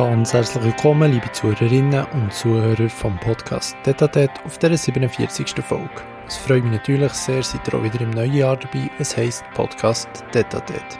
[0.00, 5.62] Ganz herzlich willkommen, liebe Zuhörerinnen und Zuhörer vom Podcast Detatet auf der 47.
[5.62, 5.90] Folge.
[6.26, 8.90] Es freut mich natürlich sehr, seid ihr auch wieder im neuen Jahr dabei.
[8.98, 10.98] Es heisst Podcast Detatet.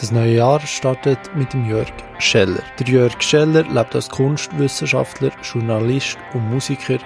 [0.00, 2.64] Das neue Jahr startet mit dem Jörg Scheller.
[2.80, 6.98] Der Jörg Scheller lebt als Kunstwissenschaftler, Journalist und Musiker,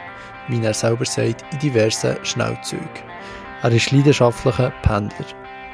[0.48, 2.88] wie er selber sagt, in diversen Schnellzügen.
[3.60, 5.26] Er ist leidenschaftlicher Pendler.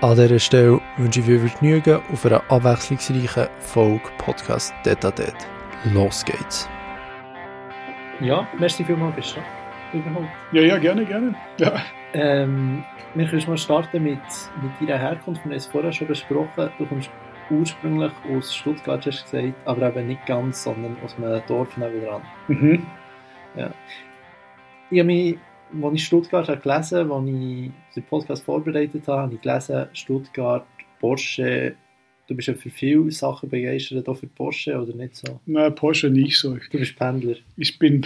[0.02, 5.34] An dieser Stelle wünsche ich viel Vergnügen auf einer abwechslungsreichen Folge Podcast Detatet.
[5.95, 6.69] Los geht's.
[8.20, 9.38] Ja, merci vielmals, bist
[9.92, 10.27] du überhaupt.
[10.52, 11.34] Ja, ja, gerne, gerne.
[11.56, 11.80] Ja.
[12.12, 14.19] Ähm, wir können mal starten mit,
[14.60, 15.42] mit deiner Herkunft.
[15.45, 16.70] Wir haben es vorher schon besprochen.
[16.77, 17.10] Du kommst
[17.48, 22.20] ursprünglich aus Stuttgart, hast du gesagt, aber eben nicht ganz, sondern aus einem Dorf nebenan.
[22.48, 22.86] Mhm.
[23.55, 23.70] Ja.
[24.91, 25.38] Ich habe mich
[25.84, 30.66] als ich Stuttgart habe gelesen als ich den Podcast vorbereitet habe, habe ich gelesen, Stuttgart,
[30.98, 31.74] Porsche,
[32.27, 35.41] du bist ja für viele Sachen begeistert, auch für Porsche, oder nicht so?
[35.46, 36.56] Nein, Porsche nicht so.
[36.70, 37.36] Du bist Pendler.
[37.56, 38.05] Ich bin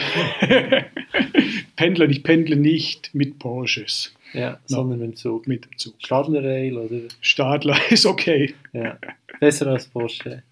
[1.77, 4.15] Pendler, ich pendle nicht mit Porsches.
[4.33, 4.59] Ja, no.
[4.67, 5.49] sondern mit dem Zug.
[5.49, 5.95] Mit dem Zug.
[5.99, 7.01] Stadler Rail, oder?
[7.21, 8.55] Stadler ist okay.
[8.73, 8.99] Ja,
[9.41, 10.43] besser als Porsche.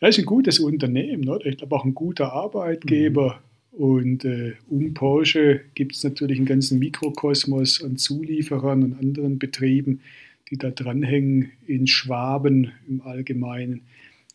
[0.00, 1.44] Ja, ist ein gutes Unternehmen, oder?
[1.44, 3.40] Ich glaube auch ein guter Arbeitgeber.
[3.40, 9.38] Mhm und äh, um Porsche gibt es natürlich einen ganzen Mikrokosmos an Zulieferern und anderen
[9.38, 10.00] Betrieben,
[10.48, 13.82] die da dranhängen, in Schwaben im Allgemeinen.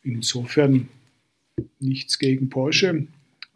[0.03, 0.89] Insofern
[1.79, 3.07] nichts gegen Porsche,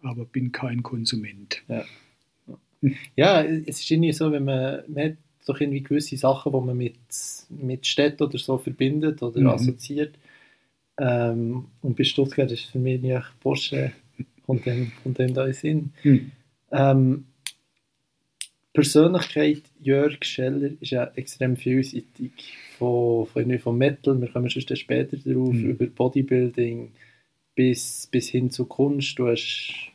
[0.01, 1.63] aber bin kein Konsument.
[1.67, 1.85] Ja,
[3.15, 6.77] ja es ist irgendwie so, wenn man, man hat doch irgendwie gewisse Sachen, die man
[6.77, 6.95] mit,
[7.49, 9.47] mit Städten oder so verbindet oder mhm.
[9.47, 10.15] assoziiert.
[10.97, 13.91] Ähm, und bei Stuttgart ist für mich nicht Porsche
[14.45, 15.93] kommt dem, kommt dem da in Sinn.
[16.01, 16.31] Hm.
[16.71, 17.25] Ähm,
[18.73, 22.31] Persönlichkeit Jörg Scheller ist ja extrem vielseitig.
[22.77, 25.71] Von, von, von Metal, wir kommen schon später darauf, hm.
[25.71, 26.91] über Bodybuilding
[27.55, 29.17] bis, bis hin zu Kunst.
[29.19, 29.91] Du hast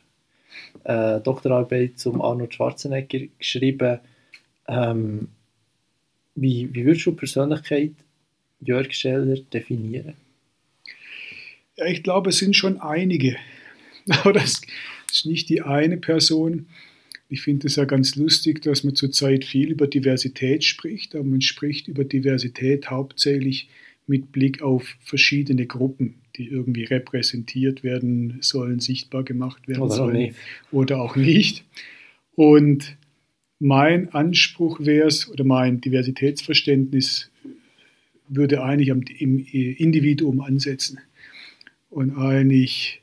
[0.85, 3.99] äh, Doktorarbeit zum Arnold Schwarzenegger geschrieben.
[4.67, 5.27] Ähm,
[6.35, 7.91] wie, wie würdest du Persönlichkeit
[8.61, 10.13] Jörg Scheller definieren?
[11.75, 13.35] Ja, ich glaube, es sind schon einige.
[14.23, 14.61] Aber das
[15.11, 16.67] ist nicht die eine Person.
[17.29, 21.41] Ich finde es ja ganz lustig, dass man zurzeit viel über Diversität spricht, aber man
[21.41, 23.69] spricht über Diversität hauptsächlich
[24.07, 30.31] mit Blick auf verschiedene Gruppen, die irgendwie repräsentiert werden sollen, sichtbar gemacht werden oder sollen
[30.31, 31.63] auch oder auch nicht.
[32.33, 32.97] Und
[33.59, 37.29] mein Anspruch wäre es, oder mein Diversitätsverständnis
[38.27, 40.99] würde eigentlich am, im Individuum ansetzen
[41.91, 42.98] und eigentlich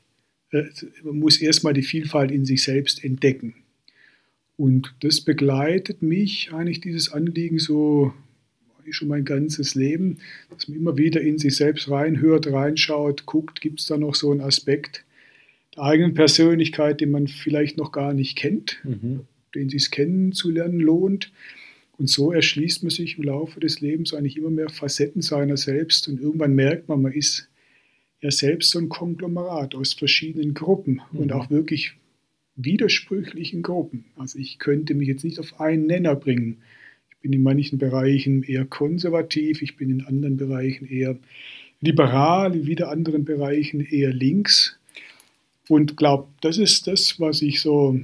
[0.51, 3.55] man muss erstmal die Vielfalt in sich selbst entdecken.
[4.55, 8.13] Und das begleitet mich eigentlich, dieses Anliegen, so
[8.91, 10.17] schon mein ganzes Leben,
[10.49, 14.31] dass man immer wieder in sich selbst reinhört, reinschaut, guckt, gibt es da noch so
[14.31, 15.03] einen Aspekt
[15.75, 19.21] der eigenen Persönlichkeit, den man vielleicht noch gar nicht kennt, mhm.
[19.55, 21.31] den sich kennenzulernen lohnt.
[21.97, 26.07] Und so erschließt man sich im Laufe des Lebens eigentlich immer mehr Facetten seiner selbst
[26.07, 27.49] und irgendwann merkt man, man ist
[28.21, 31.19] ja selbst so ein Konglomerat aus verschiedenen Gruppen mhm.
[31.19, 31.93] und auch wirklich
[32.55, 34.05] widersprüchlichen Gruppen.
[34.15, 36.57] Also ich könnte mich jetzt nicht auf einen Nenner bringen.
[37.11, 41.17] Ich bin in manchen Bereichen eher konservativ, ich bin in anderen Bereichen eher
[41.81, 44.79] liberal, in wieder anderen Bereichen eher links.
[45.67, 47.99] Und glaube, das ist das, was ich so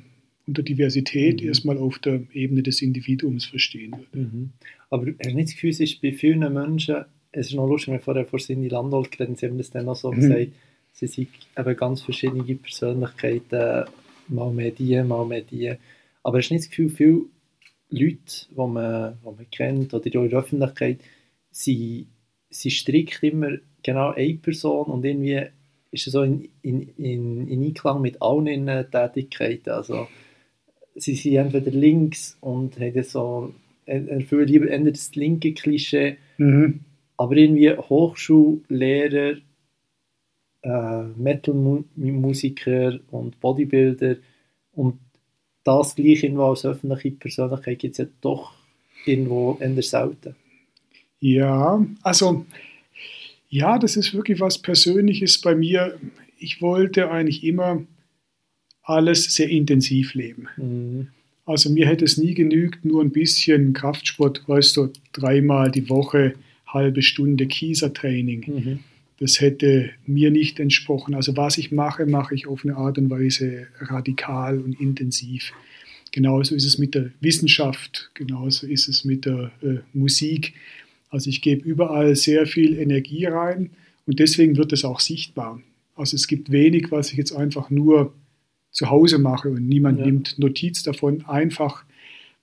[0.45, 1.47] unter Diversität mhm.
[1.47, 4.29] erstmal auf der Ebene des Individuums verstehen würde.
[4.29, 4.49] Mhm.
[4.89, 7.93] Aber hast du nicht das Gefühl, es ist bei vielen Menschen es ist noch lustig,
[7.93, 10.15] wir vorher vor Cindy Landolt geredet, sie haben das dann auch so mhm.
[10.15, 10.51] gesagt,
[10.93, 13.85] sie sind eben ganz verschiedene Persönlichkeiten,
[14.27, 15.73] mal mehr die, mal mehr die.
[16.21, 17.21] Aber es ist nicht das Gefühl, viele
[17.89, 20.99] Leute, die man, die man kennt oder in der Öffentlichkeit,
[21.51, 22.07] sie,
[22.49, 25.47] sie strikt immer genau eine Person und irgendwie
[25.91, 29.71] ist es so in, in, in, in Einklang mit allen ihren Tätigkeiten.
[29.71, 30.07] Also,
[30.95, 33.53] sie sind entweder links und haben so,
[33.85, 36.17] erfüllen lieber das linke Klischee.
[36.37, 36.79] Mhm
[37.17, 39.37] aber irgendwie Hochschullehrer,
[40.63, 44.15] äh, Metal-Musiker und Bodybuilder
[44.73, 44.99] und
[45.63, 48.53] das gleich irgendwo als öffentliche Persönlichkeit gibt es ja doch
[49.05, 50.35] irgendwo eher selten.
[51.19, 52.45] Ja, also
[53.49, 55.97] ja, das ist wirklich was Persönliches bei mir.
[56.37, 57.83] Ich wollte eigentlich immer
[58.81, 60.49] alles sehr intensiv leben.
[60.57, 61.07] Mhm.
[61.45, 66.33] Also mir hätte es nie genügt, nur ein bisschen Kraftsport, weißt du, dreimal die Woche
[66.73, 68.43] halbe Stunde Kiesertraining.
[68.47, 68.79] Mhm.
[69.19, 71.13] Das hätte mir nicht entsprochen.
[71.13, 75.53] Also was ich mache, mache ich auf eine Art und Weise radikal und intensiv.
[76.11, 80.53] Genauso ist es mit der Wissenschaft, genauso ist es mit der äh, Musik.
[81.09, 83.69] Also ich gebe überall sehr viel Energie rein
[84.05, 85.61] und deswegen wird es auch sichtbar.
[85.95, 88.13] Also es gibt wenig, was ich jetzt einfach nur
[88.71, 90.05] zu Hause mache und niemand Ja.
[90.05, 91.23] nimmt Notiz davon.
[91.27, 91.83] Einfach,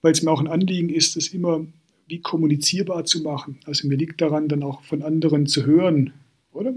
[0.03, 1.67] weil es mir auch ein Anliegen ist, das immer
[2.11, 3.59] wie kommunizierbar zu machen.
[3.65, 6.13] Also mir liegt daran, dann auch von anderen zu hören,
[6.53, 6.75] oder?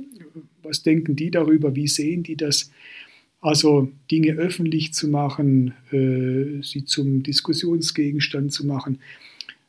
[0.62, 1.76] Was denken die darüber?
[1.76, 2.72] Wie sehen die das?
[3.42, 9.00] Also Dinge öffentlich zu machen, äh, sie zum Diskussionsgegenstand zu machen.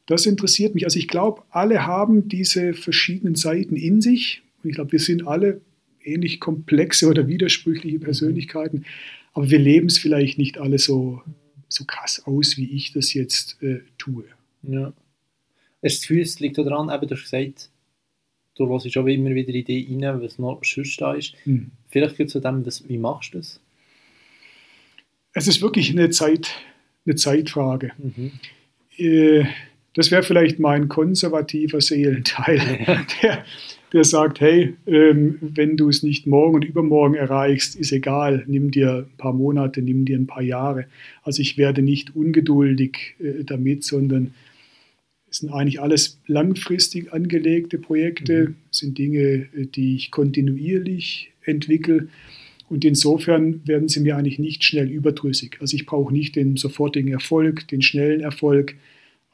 [0.06, 0.84] Das interessiert mich.
[0.84, 4.43] Also ich glaube, alle haben diese verschiedenen Seiten in sich.
[4.62, 5.60] Und ich glaube, wir sind alle
[6.05, 8.84] ähnlich komplexe oder widersprüchliche Persönlichkeiten.
[9.32, 11.22] Aber wir leben es vielleicht nicht alle so,
[11.69, 14.25] so krass aus, wie ich das jetzt äh, tue.
[14.62, 14.93] Ja.
[15.84, 17.70] Hast das Gefühl, es liegt daran, eben, du hast gesagt,
[18.56, 21.34] du hörst auch immer wieder Ideen rein, was noch sonst da ist.
[21.44, 21.70] Hm.
[21.88, 23.60] Vielleicht geht es zu dem, was, wie machst du das?
[25.32, 26.50] Es ist wirklich eine, Zeit,
[27.04, 27.90] eine Zeitfrage.
[27.98, 28.32] Mhm.
[28.96, 29.44] Äh,
[29.94, 32.60] das wäre vielleicht mein konservativer Seelenteil,
[33.22, 33.44] der,
[33.92, 38.70] der sagt, hey, ähm, wenn du es nicht morgen und übermorgen erreichst, ist egal, nimm
[38.70, 40.86] dir ein paar Monate, nimm dir ein paar Jahre.
[41.22, 44.34] Also ich werde nicht ungeduldig äh, damit, sondern
[45.34, 48.54] sind eigentlich alles langfristig angelegte Projekte, Mhm.
[48.70, 52.08] sind Dinge, äh, die ich kontinuierlich entwickle.
[52.69, 55.58] Und insofern werden sie mir eigentlich nicht schnell überdrüssig.
[55.60, 58.76] Also ich brauche nicht den sofortigen Erfolg, den schnellen Erfolg,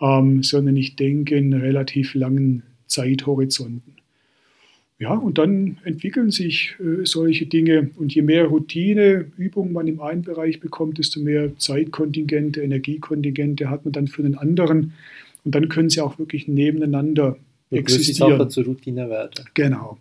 [0.01, 3.93] ähm, sondern ich denke in relativ langen Zeithorizonten.
[4.99, 7.91] Ja, und dann entwickeln sich äh, solche Dinge.
[7.97, 13.85] Und je mehr Routine, Übung man im einen Bereich bekommt, desto mehr Zeitkontingente, Energiekontingente hat
[13.85, 14.93] man dann für den anderen.
[15.45, 17.37] Und dann können sie auch wirklich nebeneinander
[17.71, 18.39] existieren.
[18.39, 19.45] Sachen zur Routine werden.
[19.55, 19.99] Genau.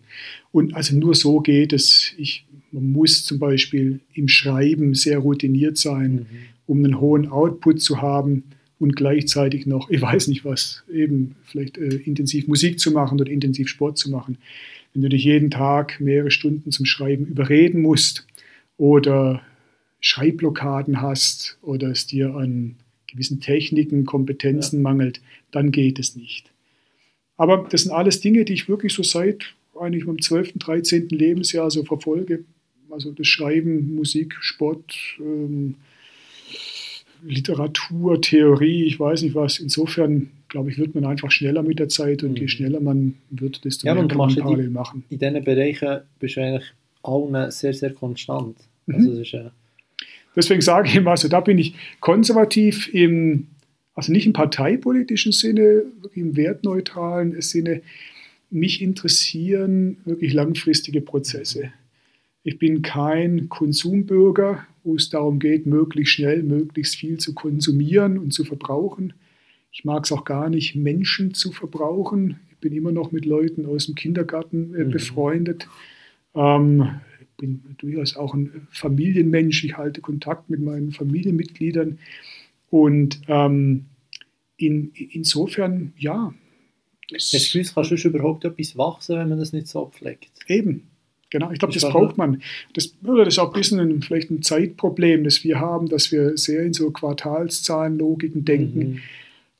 [0.52, 2.12] Und also nur so geht es.
[2.18, 6.26] Ich, man muss zum Beispiel im Schreiben sehr routiniert sein, Mhm.
[6.66, 8.44] um einen hohen Output zu haben
[8.78, 13.30] und gleichzeitig noch, ich weiß nicht was, eben vielleicht äh, intensiv Musik zu machen oder
[13.30, 14.38] intensiv Sport zu machen.
[14.92, 18.26] Wenn du dich jeden Tag mehrere Stunden zum Schreiben überreden musst
[18.78, 19.42] oder
[20.00, 22.76] Schreibblockaden hast oder es dir an
[23.12, 25.20] gewissen Techniken, Kompetenzen mangelt,
[25.50, 26.50] dann geht es nicht.
[27.36, 31.08] Aber das sind alles Dinge, die ich wirklich so seit eigentlich meinem 12., 13.
[31.08, 32.44] Lebensjahr so verfolge.
[32.90, 35.76] Also das Schreiben, Musik, Sport, ähm,
[37.22, 39.58] Literatur, Theorie, ich weiß nicht was.
[39.58, 42.48] Insofern, glaube ich, wird man einfach schneller mit der Zeit und je Mhm.
[42.48, 45.04] schneller man wird, desto Ja, mehr kann man ja die- parallel machen.
[45.10, 46.64] In diesen Bereichen bist du eigentlich
[47.02, 48.56] allen sehr, sehr konstant.
[48.86, 48.94] Mhm.
[48.94, 49.50] Also es ist, äh,
[50.36, 53.48] Deswegen sage ich immer, also da bin ich konservativ im,
[53.94, 57.82] also nicht im parteipolitischen Sinne, wirklich im wertneutralen Sinne.
[58.50, 61.72] Mich interessieren wirklich langfristige Prozesse.
[62.42, 68.32] Ich bin kein Konsumbürger, wo es darum geht, möglichst schnell, möglichst viel zu konsumieren und
[68.32, 69.12] zu verbrauchen.
[69.72, 72.40] Ich mag es auch gar nicht, Menschen zu verbrauchen.
[72.50, 74.90] Ich bin immer noch mit Leuten aus dem Kindergarten äh, Mhm.
[74.90, 75.68] befreundet.
[76.34, 77.09] Ähm, ich
[77.40, 79.64] bin durchaus auch ein Familienmensch.
[79.64, 81.98] Ich halte Kontakt mit meinen Familienmitgliedern.
[82.70, 83.86] Und ähm,
[84.56, 86.32] in, insofern, ja.
[87.10, 90.30] Das Gefühl, kannst du überhaupt etwas wachsen, wenn man das nicht so pflegt?
[90.46, 90.88] Eben,
[91.30, 91.50] genau.
[91.50, 92.40] Ich glaube, das glaube, braucht man.
[92.74, 96.12] Das, oder das ist auch ein bisschen ein, vielleicht ein Zeitproblem, das wir haben, dass
[96.12, 98.78] wir sehr in so Quartalszahlenlogiken denken.
[98.78, 99.00] Mhm.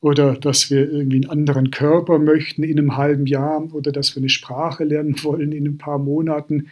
[0.03, 3.75] Oder dass wir irgendwie einen anderen Körper möchten in einem halben Jahr.
[3.75, 6.69] Oder dass wir eine Sprache lernen wollen in ein paar Monaten.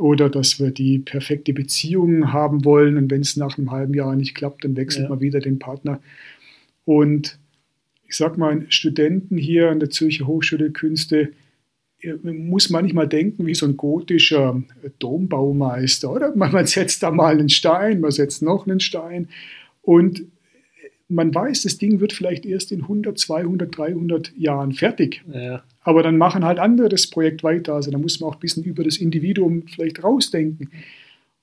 [0.00, 2.96] Oder dass wir die perfekte Beziehung haben wollen.
[2.96, 5.08] Und wenn es nach einem halben Jahr nicht klappt, dann wechselt Ja.
[5.10, 6.00] man wieder den Partner.
[6.84, 7.38] Und
[8.08, 11.30] ich sage mal, Studenten hier an der Zürcher Hochschule der Künste,
[12.22, 14.62] man muss manchmal denken wie so ein gotischer
[14.98, 16.34] Dombaumeister, oder?
[16.34, 19.28] Man, man setzt da mal einen Stein, man setzt noch einen Stein
[19.82, 20.22] und
[21.08, 25.22] man weiß, das Ding wird vielleicht erst in 100, 200, 300 Jahren fertig.
[25.30, 25.62] Ja.
[25.82, 27.74] Aber dann machen halt andere das Projekt weiter.
[27.74, 30.70] Also da muss man auch ein bisschen über das Individuum vielleicht rausdenken.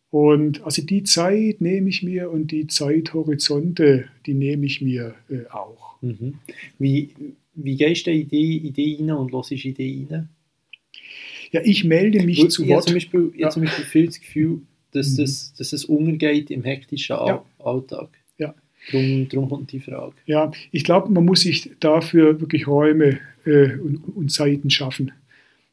[0.09, 5.49] Und also die Zeit nehme ich mir und die Zeithorizonte, die nehme ich mir äh,
[5.49, 5.95] auch.
[6.01, 6.35] Mhm.
[6.79, 7.09] Wie,
[7.55, 10.29] wie gehst du in die Idee rein und hörst Idee rein?
[11.51, 12.83] Ja, ich melde mich Weil zu ich habe Wort.
[12.85, 13.45] zum Beispiel, ich Ja.
[13.47, 15.17] habe zum Beispiel viel das Gefühl, dass, Mhm.
[15.17, 17.43] das, dass es untergeht im hektischen Ja.
[17.59, 18.09] Alltag.
[18.37, 18.53] Ja.
[18.91, 20.13] Drum, drum kommt die Frage.
[20.25, 25.11] Ja, ich glaube, man muss sich dafür wirklich Räume und, und Zeiten schaffen.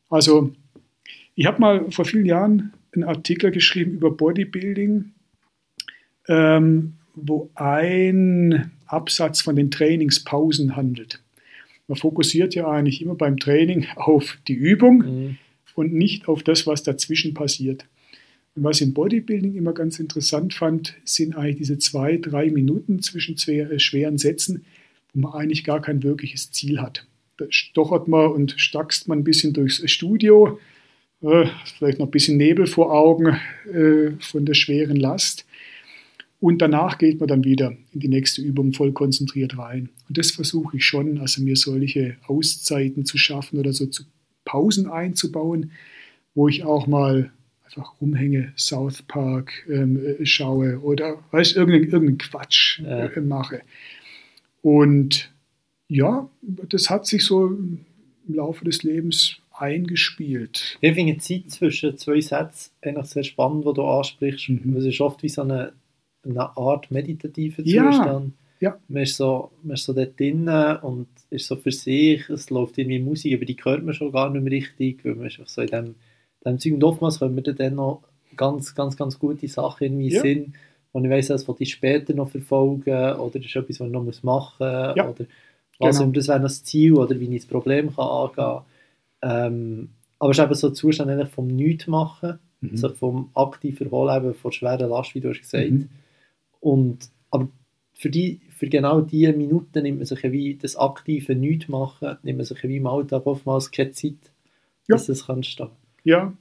[0.09, 0.52] Also,
[1.35, 5.12] ich habe mal vor vielen Jahren einen Artikel geschrieben über Bodybuilding,
[6.28, 11.21] ähm, wo ein Absatz von den Trainingspausen handelt.
[11.88, 15.37] Man fokussiert ja eigentlich immer beim Training auf die Übung Mhm.
[15.75, 17.85] und nicht auf das, was dazwischen passiert.
[18.54, 23.02] Und was ich im Bodybuilding immer ganz interessant fand, sind eigentlich diese zwei, drei Minuten
[23.02, 24.64] zwischen zwei äh, schweren Sätzen,
[25.12, 27.07] wo man eigentlich gar kein wirkliches Ziel hat.
[27.36, 30.58] Da stochert man und stackst man ein bisschen durchs Studio,
[31.22, 31.46] äh,
[31.78, 33.38] vielleicht noch ein bisschen Nebel vor Augen
[33.72, 35.46] äh, von der schweren Last.
[36.40, 39.88] Und danach geht man dann wieder in die nächste Übung voll konzentriert rein.
[40.08, 44.04] Und das versuche ich schon, also mir solche Auszeiten zu schaffen oder so zu
[44.44, 45.72] Pausen einzubauen,
[46.34, 47.32] wo ich auch mal
[47.64, 53.62] einfach rumhänge, South Park ähm, äh, schaue oder weiß irgendeinen, irgendeinen Quatsch äh, mache.
[54.62, 55.33] Und
[55.88, 57.84] ja, das hat sich so im
[58.28, 60.78] Laufe des Lebens eingespielt.
[60.80, 64.48] Ich finde die Zeit zwischen zwei Sätzen eigentlich sehr spannend, die du ansprichst.
[64.48, 64.76] Mhm.
[64.76, 65.72] Es ist oft wie so eine,
[66.24, 68.32] eine Art meditativer Zustand.
[68.60, 68.70] Ja.
[68.70, 68.78] ja.
[68.88, 72.78] Man, ist so, man ist so dort drinnen und ist so für sich, es läuft
[72.78, 75.60] irgendwie Musik, aber die hört man schon gar nicht mehr richtig, weil man ist so
[75.60, 75.94] in dem
[76.44, 76.74] dem Zeug.
[76.74, 78.02] Und oftmals können wir dann noch
[78.36, 80.20] ganz, ganz, ganz gute Sachen irgendwie ja.
[80.20, 80.54] sind,
[80.92, 83.92] und ich weiss, das will ich später noch verfolgen oder das ist etwas, was ich
[83.92, 85.08] noch machen muss ja.
[85.08, 85.24] oder
[85.78, 86.12] was genau.
[86.12, 88.62] das wäre das Ziel oder wie ich das Problem kann angehen kann.
[89.23, 89.88] Ähm,
[90.19, 92.76] aber es ist eben so ein Zustand eigentlich vom Nichtmachen, mhm.
[92.76, 95.71] sich vom aktiven Erholen von schwerer Last, wie du hast gesagt.
[95.71, 95.88] Mhm.
[96.61, 97.49] Und, aber
[97.93, 102.47] für, die, für genau diese Minuten nimmt man sich wie das aktive Nichtmachen, nimmt man
[102.47, 104.14] sich wie im Alltag oftmals keine Zeit,
[104.88, 104.97] ja.
[104.97, 105.69] dass es kann stehen
[106.04, 106.33] ja.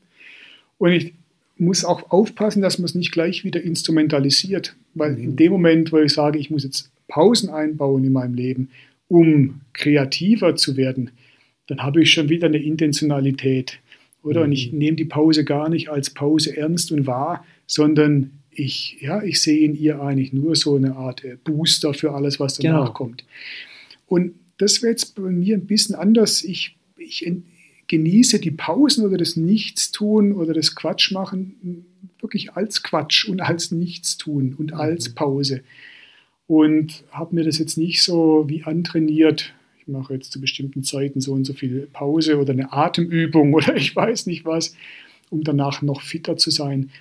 [0.77, 1.13] Und ich
[1.57, 4.75] muss auch aufpassen, dass man es nicht gleich wieder instrumentalisiert.
[4.93, 5.23] Weil mhm.
[5.23, 8.69] in dem Moment, wo ich sage, ich muss jetzt Pausen einbauen in meinem Leben,
[9.13, 11.11] um kreativer zu werden,
[11.67, 13.79] dann habe ich schon wieder eine Intentionalität.
[14.23, 14.39] Oder?
[14.39, 14.45] Mhm.
[14.45, 14.77] Und ich mhm.
[14.79, 19.65] nehme die Pause gar nicht als Pause ernst und wahr, sondern ich, ja, ich sehe
[19.65, 22.93] in ihr eigentlich nur so eine Art äh, Booster für alles, was danach genau.
[22.93, 23.23] kommt.
[24.07, 26.43] Und das wäre jetzt bei mir ein bisschen anders.
[26.43, 27.31] Ich, ich
[27.87, 31.85] genieße die Pausen oder das Nichtstun oder das Quatschmachen
[32.19, 34.79] wirklich als Quatsch und als Nichtstun und mhm.
[34.79, 35.61] als Pause.
[36.53, 39.55] Und habe mir das jetzt nicht so wie antrainiert.
[39.79, 43.75] Ich mache jetzt zu bestimmten Zeiten so und so viel Pause oder eine Atemübung oder
[43.75, 44.75] ich weiß nicht was,
[45.31, 46.91] um danach noch fitter zu sein.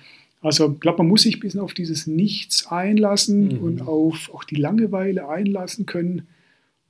[0.41, 3.57] Also ich glaube, man muss sich ein bisschen auf dieses Nichts einlassen mhm.
[3.59, 6.23] und auf auch die Langeweile einlassen können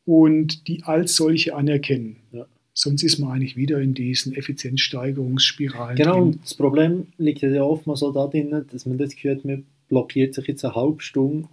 [0.06, 2.16] und die als solche anerkennen.
[2.32, 2.46] Ja.
[2.74, 5.98] Sonst ist man eigentlich wieder in diesen Effizienzsteigerungsspiralen.
[5.98, 6.40] Genau, drin.
[6.42, 10.48] das Problem liegt ja oftmals so da drin, dass man das hat, man blockiert sich
[10.48, 11.50] jetzt eine halbe Stunde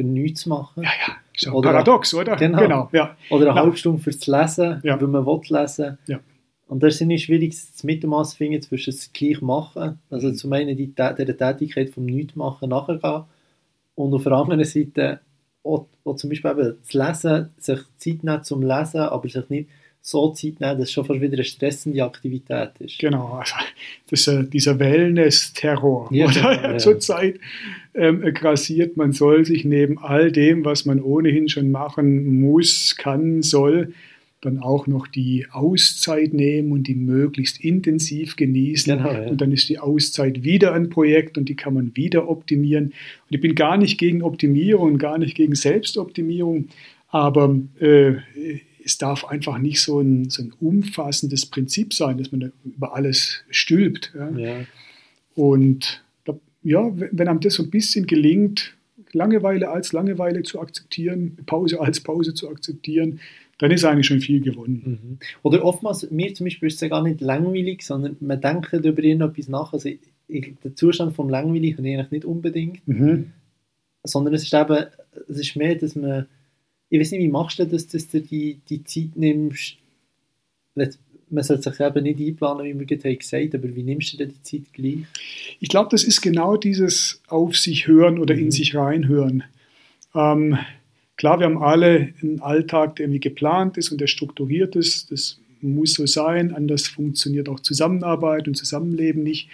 [0.00, 0.82] für nichts zu machen.
[0.82, 2.36] Ja, ja, ist ja oder paradox, oder?
[2.36, 2.58] Genau.
[2.58, 3.16] genau ja.
[3.28, 3.62] Oder eine ja.
[3.62, 5.00] halbe Stunde fürs Lesen, ja.
[5.00, 5.98] weil man will lesen.
[6.06, 6.20] Ja.
[6.68, 10.52] Und das ist nicht schwierig, das Mittelmaß zu finden zwischen das gleich machen, also zum
[10.52, 13.24] einen die, der Tätigkeit vom Nichtmachen nachgehen
[13.96, 15.20] und auf der anderen Seite
[15.64, 19.68] auch, auch zum Beispiel eben das Lesen, sich Zeit nehmen zum Lesen, aber sich nicht
[20.00, 22.98] so Zeit nehmen, dass es schon fast wieder eine stressende Aktivität ist.
[22.98, 23.54] Genau, also
[24.08, 26.78] das, äh, dieser Wellness-Terror, ja, oder ja.
[26.78, 27.38] zurzeit
[27.94, 33.42] ähm, grassiert, man soll sich neben all dem, was man ohnehin schon machen muss, kann,
[33.42, 33.92] soll,
[34.40, 38.96] dann auch noch die Auszeit nehmen und die möglichst intensiv genießen.
[38.96, 39.28] Genau, ja.
[39.28, 42.86] Und dann ist die Auszeit wieder ein Projekt und die kann man wieder optimieren.
[42.86, 42.94] Und
[43.34, 46.68] ich bin gar nicht gegen Optimierung, gar nicht gegen Selbstoptimierung,
[47.08, 48.14] aber äh,
[48.82, 53.42] es darf einfach nicht so ein, so ein umfassendes Prinzip sein, dass man über alles
[53.50, 54.12] stülpt.
[54.16, 54.30] Ja.
[54.38, 54.56] Ja.
[55.34, 56.02] Und
[56.62, 58.76] ja, wenn einem das so ein bisschen gelingt,
[59.12, 63.20] Langeweile als Langeweile zu akzeptieren, Pause als Pause zu akzeptieren,
[63.58, 65.00] dann ist eigentlich schon viel gewonnen.
[65.02, 65.18] Mhm.
[65.42, 69.02] Oder oftmals, mir zum Beispiel ist es ja gar nicht langweilig, sondern man denkt über
[69.02, 69.72] irgendetwas nach.
[69.72, 69.88] Also
[70.28, 73.32] ich, der Zustand vom Langweilig ich eigentlich nicht unbedingt, mhm.
[74.04, 74.86] sondern es ist eben,
[75.28, 76.26] es ist mehr, dass man
[76.90, 79.76] ich weiß nicht, wie machst du das, dass du die, die Zeit nimmst?
[81.30, 84.16] Man sollte sich eben nicht einplanen, wie wir gerade gesagt haben, aber wie nimmst du
[84.16, 85.06] denn die Zeit gleich?
[85.60, 88.40] Ich glaube, das ist genau dieses Auf sich hören oder mhm.
[88.40, 89.44] in sich reinhören.
[90.14, 90.58] Ähm,
[91.16, 95.10] klar, wir haben alle einen Alltag, der irgendwie geplant ist und der strukturiert ist.
[95.12, 99.48] Das muss so sein, anders funktioniert auch Zusammenarbeit und Zusammenleben nicht.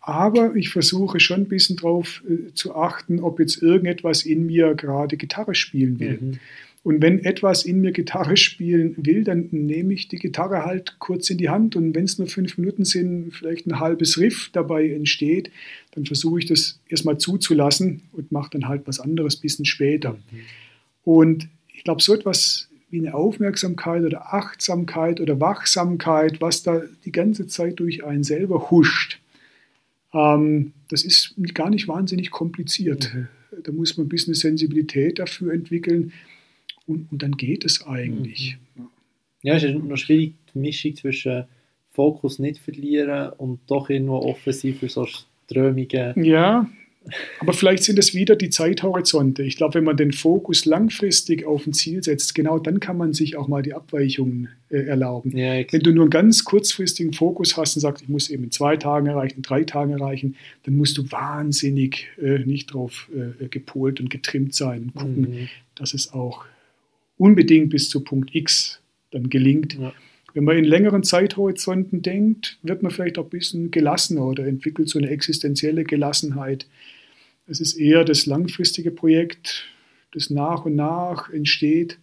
[0.00, 4.74] Aber ich versuche schon ein bisschen darauf äh, zu achten, ob jetzt irgendetwas in mir
[4.74, 6.18] gerade Gitarre spielen will.
[6.20, 6.38] Mhm.
[6.84, 11.30] Und wenn etwas in mir Gitarre spielen will, dann nehme ich die Gitarre halt kurz
[11.30, 14.90] in die Hand und wenn es nur fünf Minuten sind, vielleicht ein halbes Riff dabei
[14.90, 15.50] entsteht,
[15.92, 20.12] dann versuche ich das erstmal zuzulassen und mache dann halt was anderes ein bisschen später.
[20.12, 20.40] Mhm.
[21.04, 27.12] Und ich glaube, so etwas wie eine Aufmerksamkeit oder Achtsamkeit oder Wachsamkeit, was da die
[27.12, 29.20] ganze Zeit durch einen selber huscht,
[30.12, 33.10] ähm, das ist gar nicht wahnsinnig kompliziert.
[33.14, 33.28] Mhm.
[33.62, 36.12] Da muss man ein bisschen Sensibilität dafür entwickeln
[36.86, 38.56] und, und dann geht es eigentlich.
[38.74, 38.88] Mhm.
[39.42, 41.44] Ja, es ist noch schwierig, die Mischung zwischen
[41.90, 46.24] Fokus nicht verlieren und doch irgendwo offen sein für so Strömungen.
[46.24, 46.68] Ja.
[47.40, 49.42] Aber vielleicht sind es wieder die Zeithorizonte.
[49.42, 53.12] Ich glaube, wenn man den Fokus langfristig auf ein Ziel setzt, genau dann kann man
[53.12, 55.36] sich auch mal die Abweichungen äh, erlauben.
[55.36, 58.50] Ja, Wenn du nur einen ganz kurzfristigen Fokus hast und sagst, ich muss eben in
[58.50, 64.00] zwei Tagen erreichen, drei Tagen erreichen, dann musst du wahnsinnig äh, nicht drauf äh, gepolt
[64.00, 65.48] und getrimmt sein und gucken, Mhm.
[65.74, 66.46] dass es auch
[67.16, 68.80] unbedingt bis zu Punkt X
[69.10, 69.74] dann gelingt.
[69.74, 69.92] Ja.
[70.34, 74.88] Wenn man in längeren Zeithorizonten denkt, wird man vielleicht auch ein bisschen gelassener oder entwickelt
[74.88, 76.66] so eine existenzielle Gelassenheit.
[77.46, 79.64] Es ist eher das langfristige Projekt,
[80.12, 81.98] das nach und nach entsteht,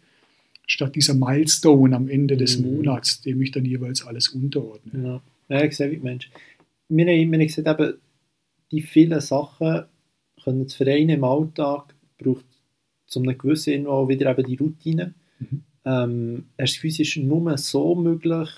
[0.65, 2.75] statt dieser Milestone am Ende des Mhm.
[2.75, 5.21] Monats, dem ich dann jeweils alles unterordne.
[5.49, 6.31] Ja, ja ich sehe wie die Menschen.
[6.87, 7.93] Wir haben, haben gesagt, eben,
[8.71, 9.83] die vielen Sachen
[10.41, 12.45] können zu vereinen im Alltag, braucht
[13.11, 15.13] zum einem gewissen Ende auch wieder eben die Routine.
[15.39, 15.63] Mhm.
[15.83, 18.49] Ähm, es ist nur so möglich,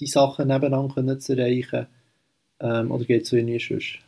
[0.00, 1.86] die Sachen nebeneinander zu erreichen?
[2.58, 3.98] Ähm, oder geht es so irgendwie sonst?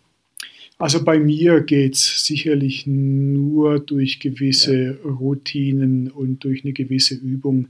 [0.78, 7.68] Also bei mir geht es sicherlich nur durch gewisse Routinen und durch eine gewisse Übung,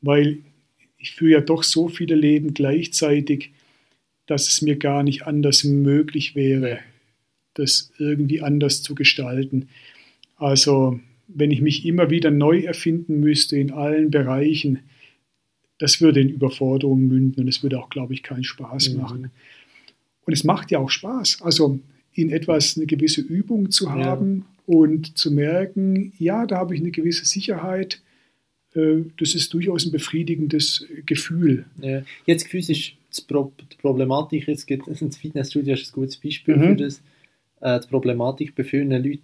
[0.00, 0.38] weil
[0.98, 3.52] ich führe ja doch so viele Leben gleichzeitig,
[4.26, 6.80] dass es mir gar nicht anders möglich wäre,
[7.54, 9.68] das irgendwie anders zu gestalten.
[10.36, 10.98] Also
[11.34, 14.80] wenn ich mich immer wieder neu erfinden müsste in allen Bereichen,
[15.78, 19.00] das würde in Überforderung münden und es würde auch, glaube ich, keinen Spaß Mhm.
[19.00, 19.30] machen.
[20.26, 21.40] Und es macht ja auch Spaß.
[21.42, 21.78] Also
[22.12, 23.92] in etwas eine gewisse Übung zu Ja.
[23.94, 28.02] haben und zu merken, ja, da habe ich eine gewisse Sicherheit.
[28.74, 31.64] Äh, Das ist durchaus ein befriedigendes Gefühl.
[31.80, 32.02] Ja.
[32.26, 32.48] Jetzt
[33.26, 36.62] Pro die Problematik, jetzt gibt es ein Fitnessstudio ist ein gutes Beispiel Mhm.
[36.62, 37.02] für das.
[37.60, 39.20] Äh, die Problematik bei vielen Leuten,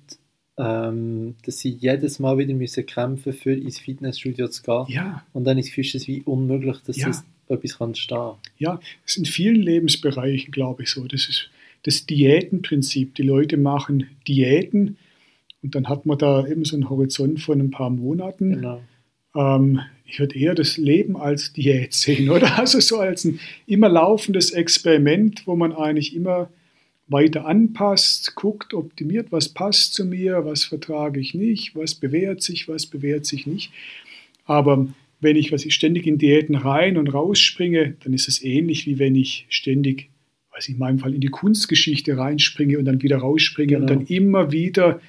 [0.59, 4.85] ähm, dass sie jedes Mal wieder müssen kämpfen für ins Fitnessstudio zu gehen.
[4.89, 7.09] Ja, Und dann ist es wie unmöglich, dass Ja.
[7.11, 8.33] es etwas kann stehen.
[8.59, 11.07] ja, das ist in vielen Lebensbereichen, glaube ich, so.
[11.07, 11.49] Das ist
[11.85, 13.15] das Diätenprinzip.
[13.15, 14.97] Die Leute machen Diäten
[15.63, 18.55] und dann hat man da eben so einen Horizont von ein paar Monaten.
[18.55, 18.81] Genau.
[19.37, 22.59] Ähm, ich würde eher das Leben als Diät sehen, oder?
[22.59, 26.49] Also so als ein immer laufendes Experiment, wo man eigentlich immer
[27.09, 32.69] weiter anpasst, guckt, optimiert, was passt zu mir, was vertrage ich nicht, was bewährt sich,
[32.69, 33.73] was bewährt sich nicht.
[34.45, 34.89] Aber
[35.21, 38.99] wenn ich, was ich ständig in Diäten rein und rausspringe, dann ist es ähnlich wie
[38.99, 40.11] wenn ich ständig,
[40.53, 44.01] weiß ich in meinem Fall in die Kunstgeschichte reinspringe und dann wieder rausspringe und Genau.
[44.01, 45.01] dann immer wieder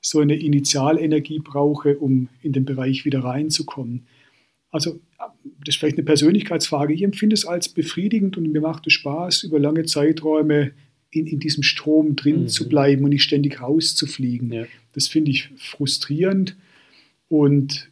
[0.00, 4.06] so eine Initialenergie brauche, um in den Bereich wieder reinzukommen.
[4.70, 5.00] Also
[5.64, 6.92] das ist vielleicht eine Persönlichkeitsfrage.
[6.92, 10.72] Ich empfinde es als befriedigend und mir macht es Spaß, über lange Zeiträume
[11.18, 12.48] in, in diesem Strom drin Mhm.
[12.48, 14.52] zu bleiben und nicht ständig rauszufliegen.
[14.52, 14.64] Ja.
[14.94, 16.56] Das finde ich frustrierend
[17.28, 17.88] und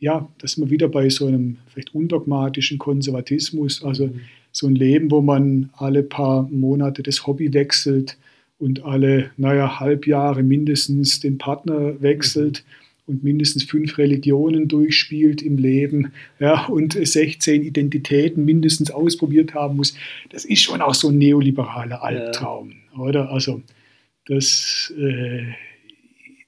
[0.00, 4.20] ja, dass man wieder bei so einem vielleicht undogmatischen Konservatismus, also Mhm.
[4.52, 8.16] so ein Leben, wo man alle paar Monate das Hobby wechselt
[8.58, 12.64] und alle, naja, Halbjahre mindestens den Partner wechselt
[13.08, 19.94] und mindestens fünf Religionen durchspielt im Leben ja, und 16 Identitäten mindestens ausprobiert haben muss.
[20.30, 23.30] Das ist schon auch so ein neoliberaler Albtraum, oder?
[23.30, 23.62] Also
[24.26, 25.42] das, äh,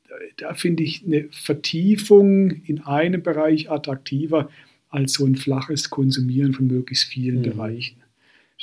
[0.08, 0.14] da,
[0.48, 4.50] da finde ich eine Vertiefung in einem Bereich attraktiver
[4.90, 7.42] als so ein flaches Konsumieren von möglichst vielen Mhm.
[7.42, 7.96] Bereichen.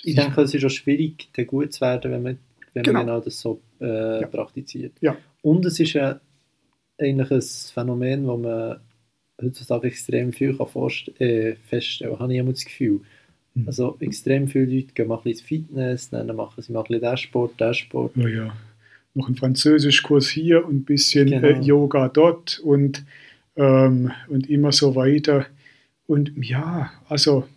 [0.03, 2.37] Ich denke, es ist auch schwierig, dann gut zu werden, wenn man,
[2.73, 2.99] wenn Genau.
[2.99, 4.27] man genau das so äh, Ja.
[4.27, 4.93] praktiziert.
[5.01, 5.17] Ja.
[5.41, 6.19] Und es ist ein,
[6.97, 7.41] eigentlich ein
[7.73, 8.79] Phänomen, das man
[9.41, 10.67] heutzutage extrem viel kann
[11.19, 13.01] äh, feststellen kann, habe ich immer das Gefühl.
[13.53, 13.67] Mhm.
[13.67, 17.01] Also extrem viele Leute gehen mal ein bisschen Fitness, dann machen sie mal ein bisschen
[17.01, 18.15] den Sport, den Sport.
[18.17, 18.57] Ja, ja.
[19.13, 21.47] Noch ein Französischkurs hier und ein bisschen Genau.
[21.47, 23.03] äh, Yoga dort und,
[23.55, 25.45] ähm, und immer so weiter.
[26.05, 27.47] Und ja, also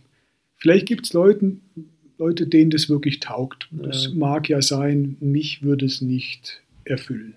[0.57, 1.61] vielleicht gibt es Leuten,
[2.19, 3.69] Leute, denen das wirklich taugt.
[3.71, 4.11] Das Ja.
[4.15, 7.35] mag ja sein, mich würde es nicht erfüllen.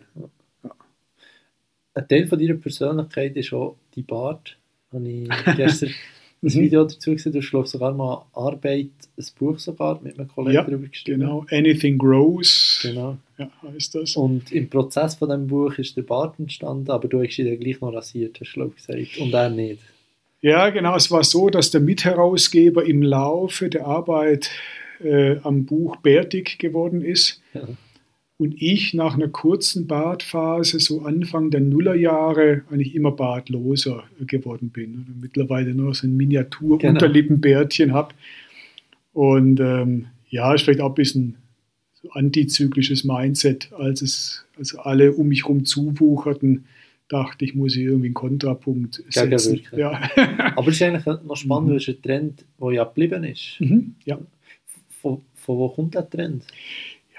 [1.96, 4.58] Ein Teil von deiner Persönlichkeit ist auch die Bart.
[4.92, 5.96] Habe ich gestern ein
[6.42, 6.54] Mhm.
[6.56, 7.32] Video dazu gesehen.
[7.32, 11.22] Du hast, glaube sogar mal Arbeit, ein Buch sogar mit einem Kollegen Ja, darüber geschrieben.
[11.22, 13.18] Genau, Anything Grows genau.
[13.38, 14.18] ja, heißt das.
[14.18, 17.60] Und im Prozess von dem Buch ist der Bart entstanden, aber du hast ihn dann
[17.60, 19.18] gleich noch rasiert, hast du glaube ich gesagt.
[19.22, 19.80] Und er nicht.
[20.42, 20.98] Ja, genau.
[20.98, 24.52] Es war so, dass der Mitherausgeber im Laufe der Arbeit
[25.02, 27.62] äh, am Buch bärtig geworden ist Ja.
[28.38, 34.96] Und ich nach einer kurzen Bartphase, so Anfang der Nullerjahre, eigentlich immer bartloser geworden bin.
[35.08, 38.14] Und mittlerweile nur so ein Miniatur-Unterlippenbärtchen habe.
[39.14, 41.36] Und ähm, ja, ist vielleicht auch ein bisschen
[42.02, 46.66] so antizyklisches Mindset, als es also alle um mich herum zuwucherten,
[47.10, 49.62] dachte ich, muss ich irgendwie einen Kontrapunkt setzen.
[49.76, 50.02] Ja.
[50.56, 51.72] Aber es ist eigentlich noch spannend, Mhm.
[51.72, 53.58] weil es ein Trend, der ja geblieben ist.
[53.60, 54.18] Mhm, ja.
[55.02, 56.44] Von, von wo kommt der Trend?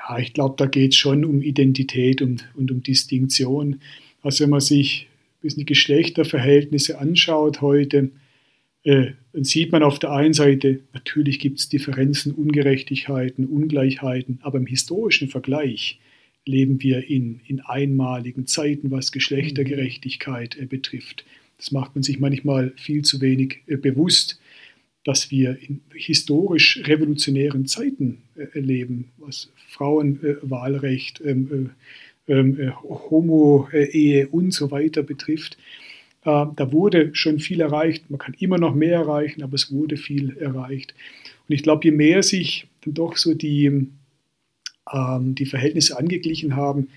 [0.08, 3.80] Ja, ich glaube, da geht es schon um Identität und, und um Distinktion.
[4.22, 5.08] Also wenn man sich
[5.44, 8.10] bisschen die Geschlechterverhältnisse anschaut heute,
[8.82, 14.58] äh, dann sieht man auf der einen Seite, natürlich gibt es Differenzen, Ungerechtigkeiten, Ungleichheiten, aber
[14.58, 16.00] im historischen Vergleich
[16.46, 21.24] leben wir in, in einmaligen Zeiten, was Geschlechtergerechtigkeit äh, betrifft.
[21.58, 24.40] Das macht man sich manchmal viel zu wenig äh, bewusst,
[25.04, 31.70] dass wir in historisch revolutionären Zeiten äh, leben, was Frauenwahlrecht, ähm,
[32.26, 35.58] äh, ähm, äh, Homo-Ehe und so weiter betrifft.
[36.24, 38.10] Äh, da wurde schon viel erreicht.
[38.10, 40.94] Man kann immer noch mehr erreichen, aber es wurde viel erreicht.
[41.48, 43.88] Und ich glaube, je mehr sich dann doch so die,
[44.92, 46.88] ähm, die Verhältnisse angeglichen haben,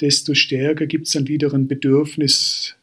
[0.00, 2.76] desto stärker gibt es dann wieder ein Bedürfnis,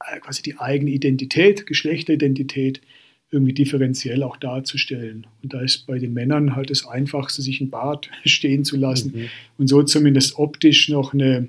[0.00, 2.80] äh, quasi die eigene Identität, Geschlechteridentität
[3.34, 5.26] irgendwie differenziell auch darzustellen.
[5.42, 9.12] Und da ist bei den Männern halt das Einfachste, sich ein Bart stehen zu lassen
[9.14, 9.28] mhm.
[9.58, 11.48] und so zumindest optisch noch eine,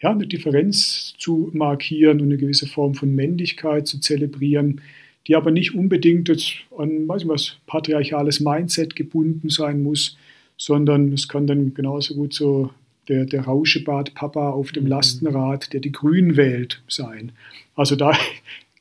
[0.00, 4.80] ja, eine Differenz zu markieren und eine gewisse Form von Männlichkeit zu zelebrieren,
[5.28, 10.16] die aber nicht unbedingt jetzt an weiß ich was, patriarchales Mindset gebunden sein muss,
[10.56, 12.70] sondern es kann dann genauso gut so
[13.08, 14.90] der, der Rauschebart-Papa auf dem mhm.
[14.90, 17.32] Lastenrad, der die Grünen wählt, sein.
[17.74, 18.12] Also da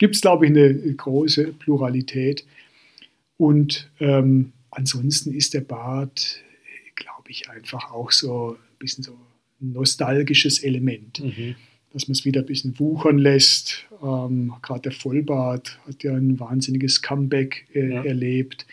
[0.02, 2.44] gibt es, glaube ich, eine große Pluralität.
[3.38, 6.42] Und ähm, ansonsten ist der Bart,
[6.96, 9.12] glaube ich, einfach auch so ein bisschen so
[9.62, 11.20] ein nostalgisches Element.
[11.24, 11.54] Mhm.
[11.94, 13.86] Dass man es wieder ein bisschen wuchern lässt.
[14.02, 18.04] Ähm, Gerade der Vollbart hat ja ein wahnsinniges Comeback äh, ja.
[18.04, 18.66] erlebt.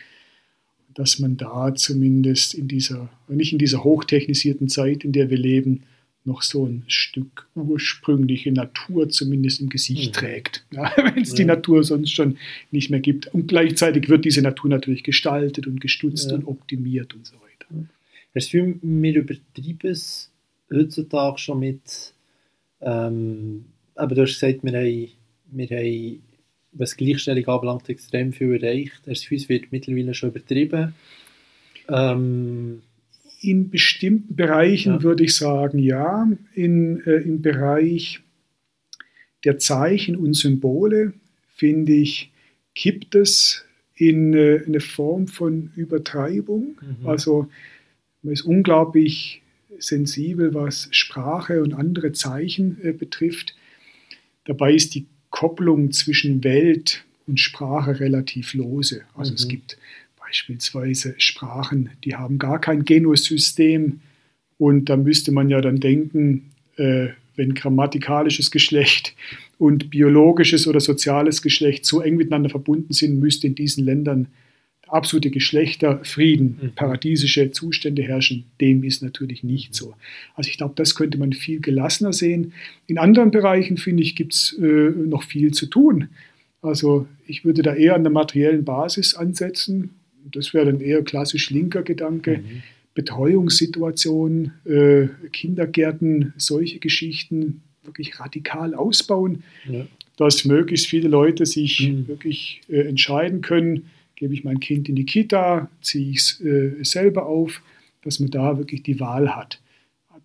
[0.95, 5.83] Dass man da zumindest in dieser, nicht in dieser hochtechnisierten Zeit, in der wir leben,
[6.29, 10.19] noch so ein Stück ursprüngliche Natur zumindest im Gesicht mhm.
[10.19, 11.35] trägt, ja, wenn es ja.
[11.35, 12.37] die Natur sonst schon
[12.71, 13.27] nicht mehr gibt.
[13.33, 16.37] Und gleichzeitig wird diese Natur natürlich gestaltet und gestutzt ja.
[16.37, 17.89] und optimiert und so weiter.
[18.35, 20.31] Hast du wir übertreiben es
[20.71, 22.13] heutzutage schon mit,
[22.81, 23.65] ähm,
[23.95, 25.09] aber du hast gesagt, wir haben,
[25.51, 26.21] wir haben
[26.71, 29.01] was Gleichstellung anbelangt, extrem viel erreicht.
[29.05, 30.93] Es wird mittlerweile schon übertrieben?
[31.89, 32.83] Ähm,
[33.41, 35.03] in bestimmten Bereichen ja.
[35.03, 36.29] würde ich sagen, ja.
[36.53, 38.21] In, äh, Im Bereich
[39.43, 41.13] der Zeichen und Symbole,
[41.55, 42.31] finde ich,
[42.73, 46.77] gibt es in äh, eine Form von Übertreibung.
[46.81, 47.07] Mhm.
[47.07, 47.49] Also
[48.21, 49.41] man ist unglaublich
[49.77, 53.55] sensibel, was Sprache und andere Zeichen äh, betrifft.
[54.45, 59.03] Dabei ist die Kopplung zwischen Welt und Sprache relativ lose.
[59.13, 59.35] Also mhm.
[59.35, 59.77] es gibt
[60.29, 64.01] beispielsweise Sprachen, die haben gar kein Genosystem
[64.59, 69.15] und da müsste man ja dann denken, äh, wenn grammatikalisches Geschlecht
[69.57, 74.27] und biologisches oder soziales Geschlecht so eng miteinander verbunden sind, müsste in diesen Ländern
[74.87, 76.71] absolute Geschlechterfrieden, mhm.
[76.75, 78.45] paradiesische Zustände herrschen.
[78.61, 79.95] Dem ist natürlich nicht so.
[80.35, 82.53] Also ich glaube, das könnte man viel gelassener sehen.
[82.85, 86.09] In anderen Bereichen, finde ich, gibt es äh, noch viel zu tun.
[86.61, 91.49] Also ich würde da eher an der materiellen Basis ansetzen das wäre dann eher klassisch
[91.49, 92.39] linker Gedanke.
[92.39, 92.63] Mhm.
[92.93, 99.85] Betreuungssituationen, äh, Kindergärten, solche Geschichten wirklich radikal ausbauen, ja.
[100.17, 102.07] dass möglichst viele Leute sich mhm.
[102.07, 106.83] wirklich äh, entscheiden können, gebe ich mein Kind in die Kita, ziehe ich es äh,
[106.83, 107.61] selber auf,
[108.03, 109.61] dass man da wirklich die Wahl hat.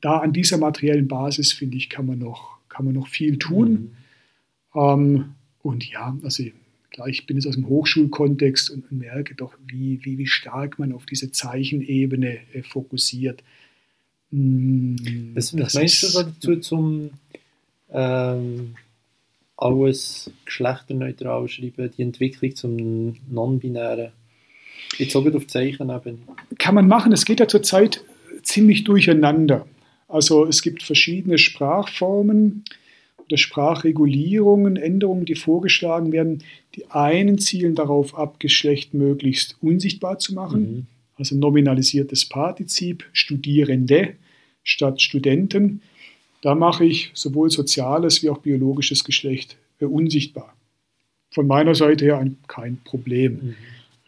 [0.00, 3.92] Da an dieser materiellen Basis, finde ich, kann man noch, kann man noch viel tun.
[4.74, 4.80] Mhm.
[4.80, 5.24] Ähm,
[5.62, 6.42] und ja, also
[6.94, 10.92] Klar, ich bin jetzt aus dem Hochschulkontext und merke doch, wie, wie, wie stark man
[10.92, 13.42] auf diese Zeichenebene äh, fokussiert.
[14.30, 14.94] Mm,
[15.34, 17.10] was, was meinst du dazu zum
[17.90, 18.76] ähm,
[19.56, 24.12] alles geschlechterneutral schreiben, die Entwicklung zum Non-Binären?
[24.96, 26.18] Jetzt auch auf Zeichenebene.
[26.60, 27.12] Kann man machen.
[27.12, 28.04] Es geht ja zurzeit
[28.44, 29.66] ziemlich durcheinander.
[30.06, 32.62] Also es gibt verschiedene Sprachformen
[33.26, 36.42] oder Sprachregulierungen, Änderungen, die vorgeschlagen werden.
[36.74, 40.86] Die einen zielen darauf ab, Geschlecht möglichst unsichtbar zu machen, mhm.
[41.16, 44.14] also nominalisiertes Partizip, Studierende
[44.62, 45.82] statt Studenten.
[46.42, 50.54] Da mache ich sowohl soziales wie auch biologisches Geschlecht äh, unsichtbar.
[51.30, 53.32] Von meiner Seite her ein, kein Problem.
[53.32, 53.54] Mhm.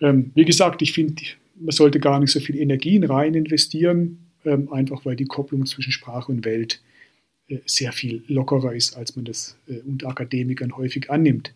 [0.00, 1.22] Ähm, wie gesagt, ich finde,
[1.58, 5.92] man sollte gar nicht so viel Energien rein investieren, ähm, einfach weil die Kopplung zwischen
[5.92, 6.95] Sprache und Welt äh,
[7.64, 11.52] sehr viel lockerer ist, als man das äh, unter Akademikern häufig annimmt.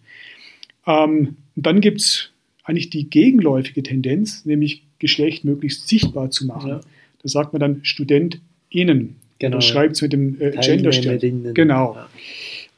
[0.87, 2.31] Ähm, dann gibt es
[2.65, 6.71] eigentlich die gegenläufige Tendenz, nämlich Geschlecht möglichst sichtbar zu machen.
[6.71, 6.81] Ja.
[7.23, 9.17] Da sagt man dann StudentInnen.
[9.39, 9.57] Genau.
[9.57, 11.55] Oder schreibt es mit dem äh, Genderstern.
[11.55, 11.95] Genau.
[11.95, 12.11] Ja.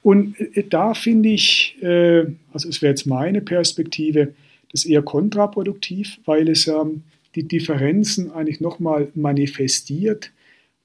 [0.02, 4.34] Und äh, da finde ich, äh, also es wäre jetzt meine Perspektive,
[4.70, 7.02] das eher kontraproduktiv, weil es ähm,
[7.34, 10.30] die Differenzen eigentlich nochmal manifestiert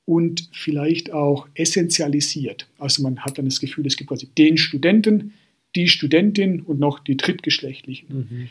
[0.07, 2.69] und vielleicht auch essentialisiert.
[2.79, 5.33] Also man hat dann das Gefühl, es gibt quasi den Studenten,
[5.75, 8.07] die Studentin und noch die Drittgeschlechtlichen.
[8.09, 8.49] Mhm.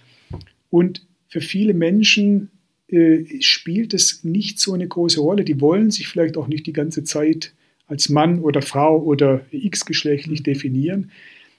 [0.68, 2.50] Und für viele Menschen
[2.88, 5.44] äh, spielt es nicht so eine große Rolle.
[5.44, 7.54] Die wollen sich vielleicht auch nicht die ganze Zeit
[7.86, 10.44] als Mann oder Frau oder x-geschlechtlich mhm.
[10.44, 11.10] definieren,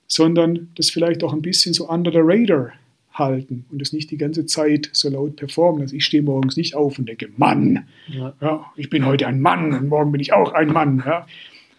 [0.05, 2.73] sondern das vielleicht auch ein bisschen so under the radar
[3.17, 5.81] halten und es nicht die ganze Zeit so laut performen.
[5.81, 8.33] Also ich stehe morgens nicht auf und denke, Mann, ja.
[8.41, 11.03] ja ich bin heute ein Mann und morgen bin ich auch ein Mann.
[11.05, 11.25] Ja.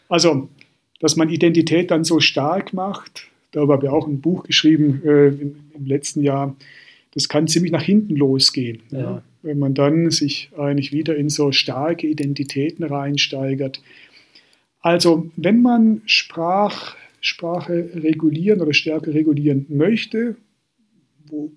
[0.08, 0.48] Also,
[1.00, 5.28] dass man Identität dann so stark macht, darüber habe ich auch ein Buch geschrieben äh,
[5.28, 6.56] im, im, letzten Jahr,
[7.14, 8.80] das kann ziemlich nach hinten losgehen.
[8.90, 9.22] Ja.
[9.42, 13.80] Wenn man dann sich eigentlich wieder in so starke Identitäten reinsteigert.
[14.80, 20.36] Also, wenn man Sprach, Sprache regulieren oder stärker regulieren möchte,
[21.30, 21.52] wo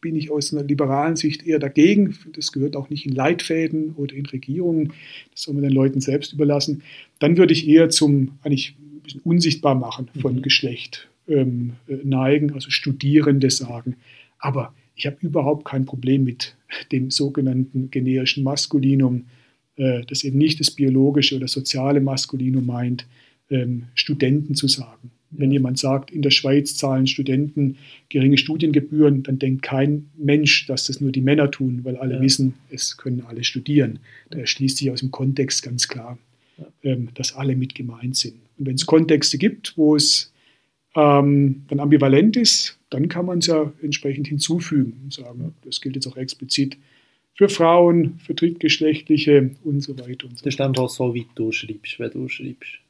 [0.00, 2.16] bin ich aus einer liberalen Sicht eher dagegen.
[2.32, 4.92] Das gehört auch nicht in Leitfäden oder in Regierungen.
[5.32, 6.82] Das soll man den Leuten selbst überlassen.
[7.18, 10.42] Dann würde ich eher zum eigentlich ein bisschen unsichtbar machen von mhm.
[10.42, 13.96] Geschlecht ähm, äh, neigen, also Studierende sagen.
[14.38, 16.56] Aber ich habe überhaupt kein Problem mit
[16.92, 19.26] dem sogenannten generischen Maskulinum,
[19.76, 23.06] äh, das eben nicht das biologische oder soziale Maskulinum meint,
[23.50, 25.10] ähm, Studenten zu sagen.
[25.30, 27.76] Wenn jemand sagt, in der Schweiz zahlen Studenten
[28.08, 32.20] geringe Studiengebühren, dann denkt kein Mensch, dass das nur die Männer tun, weil alle ja.
[32.22, 33.98] wissen, es können alle studieren.
[34.30, 36.18] Da erschließt sich aus dem Kontext ganz klar,
[36.82, 38.36] ähm, dass alle mit gemeint sind.
[38.58, 40.32] Und wenn es Kontexte gibt, wo es
[40.96, 45.94] ähm, dann ambivalent ist, dann kann man es ja entsprechend hinzufügen und sagen, das gilt
[45.94, 46.78] jetzt auch explizit
[47.34, 51.52] für Frauen, für Drittgeschlechtliche und so weiter und so Das ist einfach so, wie du
[51.52, 52.80] schreibst, wenn du schreibst.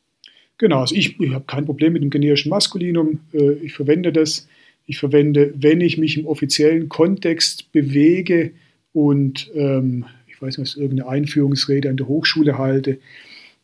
[0.59, 3.21] Genau, also ich, ich habe kein Problem mit dem generischen Maskulinum.
[3.33, 4.49] Äh, ich verwende das.
[4.87, 8.53] Ich verwende, wenn ich mich im offiziellen Kontext bewege
[8.93, 12.99] und ähm, ich weiß nicht, irgendeine Einführungsrede an der Hochschule halte,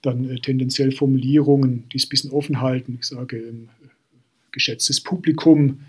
[0.02, 2.98] dann äh, tendenziell Formulierungen, die es ein bisschen offen halten.
[3.00, 3.68] Ich sage, ähm,
[4.52, 5.80] geschätztes Publikum,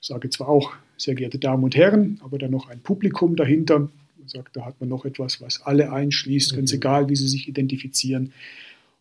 [0.00, 3.78] ich sage zwar auch, sehr geehrte Damen und Herren, aber dann noch ein Publikum dahinter.
[3.78, 3.90] Man
[4.26, 6.76] sagt, da hat man noch etwas, was alle einschließt, ganz mhm.
[6.76, 8.32] egal, wie sie sich identifizieren.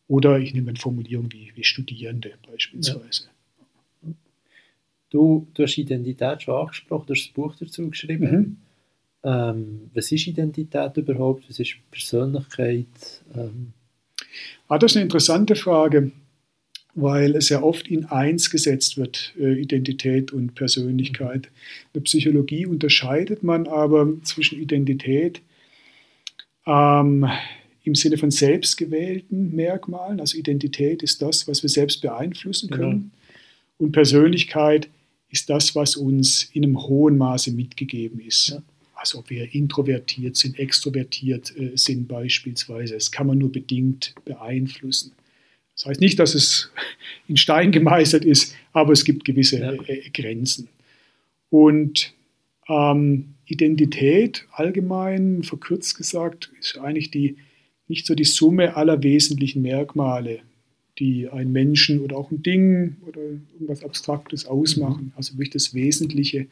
[0.07, 3.25] Oder ich nehme eine Formulierung wie, wie Studierende beispielsweise.
[4.03, 4.13] Ja.
[5.09, 8.31] Du, du hast Identität schon angesprochen, du hast das Buch dazu geschrieben.
[8.31, 8.57] Mhm.
[9.23, 11.49] Ähm, was ist Identität überhaupt?
[11.49, 12.87] Was ist Persönlichkeit?
[13.35, 13.73] Ähm,
[14.67, 16.11] ah, das ist eine interessante Frage,
[16.93, 21.43] weil es ja oft in eins gesetzt wird, äh, Identität und Persönlichkeit.
[21.43, 21.47] Mhm.
[21.47, 25.41] In der Psychologie unterscheidet man aber zwischen Identität,
[26.65, 27.27] ähm,
[27.87, 30.19] im Sinne von selbstgewählten Merkmalen.
[30.19, 32.91] Also Identität ist das, was wir selbst beeinflussen können.
[32.91, 33.11] Genau.
[33.77, 34.89] Und Persönlichkeit
[35.29, 38.49] ist das, was uns in einem hohen Maße mitgegeben ist.
[38.49, 38.61] Ja.
[38.93, 42.95] Also ob wir introvertiert sind, extrovertiert äh, sind beispielsweise.
[42.95, 45.13] Das kann man nur bedingt beeinflussen.
[45.75, 46.71] Das heißt nicht, dass es
[47.27, 49.73] in Stein gemeißelt ist, aber es gibt gewisse ja.
[49.73, 50.67] äh, Grenzen.
[51.49, 52.13] Und
[52.67, 57.37] ähm, Identität allgemein, verkürzt gesagt, ist eigentlich die
[57.87, 60.39] nicht so die Summe aller wesentlichen Merkmale,
[60.99, 63.21] die ein Menschen oder auch ein Ding oder
[63.53, 65.11] irgendwas Abstraktes ausmachen, mhm.
[65.15, 66.47] also wirklich das Wesentliche.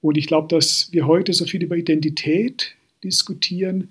[0.00, 3.88] Und ich glaube, dass wir heute so viel über Identität diskutieren,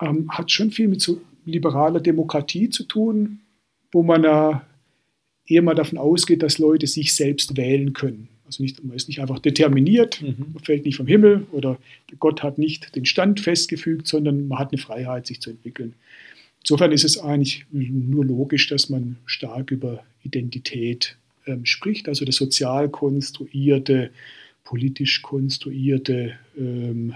[0.00, 3.40] ähm, hat schon viel mit so liberaler Demokratie zu tun,
[3.92, 4.66] wo man ja
[5.46, 8.28] eher mal davon ausgeht, dass Leute sich selbst wählen können.
[8.50, 10.46] Also nicht, man ist nicht einfach determiniert, mhm.
[10.54, 11.78] man fällt nicht vom Himmel oder
[12.18, 15.94] Gott hat nicht den Stand festgefügt, sondern man hat eine Freiheit, sich zu entwickeln.
[16.62, 22.34] Insofern ist es eigentlich nur logisch, dass man stark über Identität ähm, spricht, also das
[22.34, 24.10] sozial konstruierte,
[24.64, 27.14] politisch konstruierte, ähm,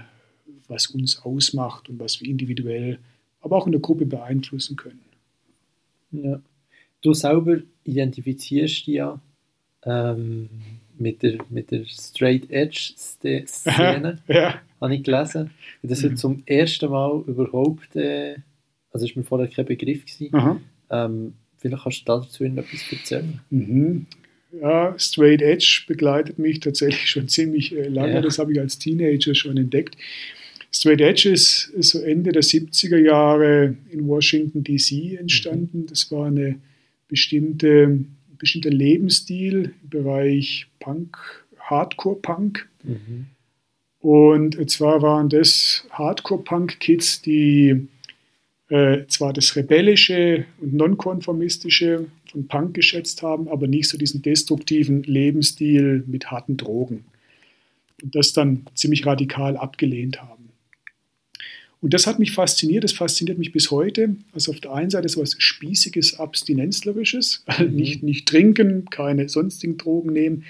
[0.69, 2.97] was uns ausmacht und was wir individuell,
[3.41, 5.01] aber auch in der Gruppe beeinflussen können.
[6.11, 6.41] Ja.
[7.01, 9.19] Du selber identifizierst ja
[9.83, 10.49] ähm,
[10.97, 14.61] mit der, mit der Straight Edge Szene, ja.
[14.81, 15.51] habe ich gelesen.
[15.83, 16.17] Das ist mhm.
[16.17, 18.35] zum ersten Mal überhaupt, äh,
[18.91, 20.61] also ist mir vorher kein Begriff gewesen.
[20.89, 23.39] Ähm, vielleicht kannst du dazu etwas erzählen.
[23.49, 24.05] Mhm.
[24.61, 28.13] Ja, Straight Edge begleitet mich tatsächlich schon ziemlich äh, lange.
[28.13, 28.21] Ja.
[28.21, 29.97] Das habe ich als Teenager schon entdeckt.
[30.71, 35.81] Straight Edge ist, ist so Ende der 70er Jahre in Washington DC entstanden.
[35.81, 35.87] Mhm.
[35.87, 36.59] Das war eine
[37.07, 38.05] bestimmte
[38.37, 41.17] bestimmter Lebensstil im Bereich Punk,
[41.59, 42.69] Hardcore-Punk.
[42.83, 43.27] Mhm.
[43.99, 47.87] Und zwar waren das Hardcore-Punk-Kids, die
[48.69, 55.03] äh, zwar das Rebellische und Nonkonformistische von Punk geschätzt haben, aber nicht so diesen destruktiven
[55.03, 57.05] Lebensstil mit harten Drogen.
[58.01, 60.44] Und das dann ziemlich radikal abgelehnt haben.
[61.85, 64.15] Und das hat mich fasziniert, das fasziniert mich bis heute.
[64.33, 67.75] Also auf der einen Seite so etwas Spießiges, Abstinenzlerisches, mhm.
[67.75, 70.45] nicht, nicht trinken, keine sonstigen Drogen nehmen.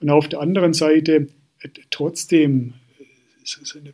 [0.00, 1.28] Und auf der anderen Seite
[1.60, 3.04] äh, trotzdem äh,
[3.44, 3.92] so eine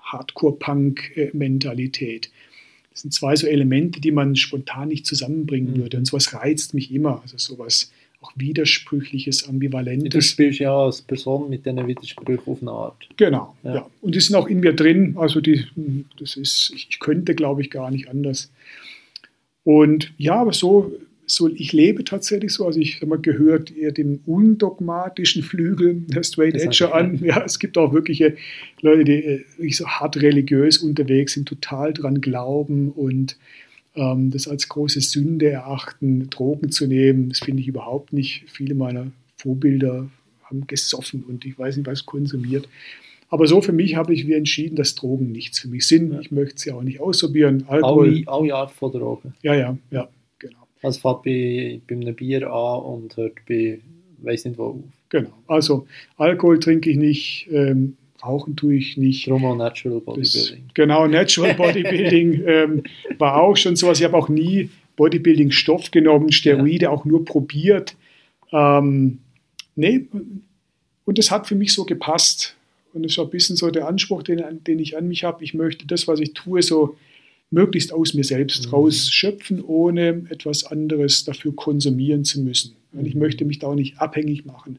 [0.00, 2.30] Hardcore-Punk-Mentalität.
[2.90, 5.80] Das sind zwei so Elemente, die man spontan nicht zusammenbringen mhm.
[5.82, 5.98] würde.
[5.98, 7.20] Und sowas reizt mich immer.
[7.20, 10.10] Also sowas auch Widersprüchliches, Ambivalentes.
[10.10, 13.08] Du spielst ja als Person mit diesen Widersprüchen auf eine Art.
[13.16, 13.76] Genau, ja.
[13.76, 13.90] ja.
[14.02, 15.16] Und die sind auch in mir drin.
[15.18, 15.64] Also die,
[16.18, 18.52] das ist, ich könnte, glaube ich, gar nicht anders.
[19.64, 20.92] Und ja, aber so,
[21.24, 22.66] so ich lebe tatsächlich so.
[22.66, 27.20] Also ich habe mal gehört eher dem undogmatischen Flügel der Straight Edger an.
[27.24, 28.36] Ja, es gibt auch wirkliche
[28.82, 33.38] Leute, die äh, so hart religiös unterwegs sind, total dran glauben und
[34.00, 37.28] ähm, das als große Sünde erachten, Drogen zu nehmen.
[37.28, 38.44] Das finde ich überhaupt nicht.
[38.46, 40.10] Viele meiner Vorbilder
[40.44, 42.68] haben gesoffen und ich weiß nicht, was konsumiert.
[43.28, 46.12] Aber so für mich habe ich wie entschieden, dass Drogen nichts für mich sind.
[46.12, 46.20] Ja.
[46.20, 47.64] Ich möchte sie auch nicht ausprobieren.
[47.68, 48.24] Alkohol.
[48.26, 49.34] Auch, auch Art von Drogen.
[49.42, 50.08] Ja, ja, ja,
[50.38, 50.66] genau.
[50.82, 53.80] Also fängt bei, bei einem Bier an und hört bei,
[54.22, 54.76] weiß nicht wo auf.
[55.10, 55.32] Genau.
[55.46, 55.86] Also
[56.16, 59.30] Alkohol trinke ich nicht, ähm, Rauchen tue ich nicht.
[59.30, 60.64] Auch Natural Bodybuilding.
[60.66, 62.82] Das, genau, Natural Bodybuilding ähm,
[63.18, 63.98] war auch schon sowas.
[63.98, 66.90] Ich habe auch nie Bodybuilding-Stoff genommen, Steroide ja.
[66.90, 67.96] auch nur probiert.
[68.52, 69.18] Ähm,
[69.76, 70.06] nee,
[71.04, 72.56] und das hat für mich so gepasst.
[72.92, 75.44] Und das war ein bisschen so der Anspruch, den, den ich an mich habe.
[75.44, 76.96] Ich möchte das, was ich tue, so
[77.50, 78.70] möglichst aus mir selbst mhm.
[78.72, 82.76] rausschöpfen, ohne etwas anderes dafür konsumieren zu müssen.
[82.92, 83.20] Und ich mhm.
[83.20, 84.78] möchte mich da auch nicht abhängig machen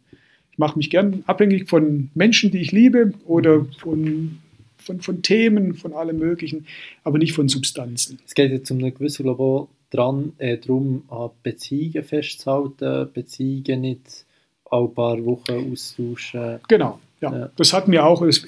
[0.58, 4.40] mache mich gern abhängig von Menschen, die ich liebe oder von,
[4.78, 6.66] von, von Themen, von allem Möglichen,
[7.04, 8.20] aber nicht von Substanzen.
[8.26, 14.26] Es geht jetzt um eine gewisse Global dran, äh, darum, an Beziehungen festzuhalten, Beziehungen nicht
[14.70, 16.60] alle paar Wochen austauschen.
[16.68, 17.32] Genau, ja.
[17.32, 17.50] ja.
[17.56, 18.46] Das hat mir auch, das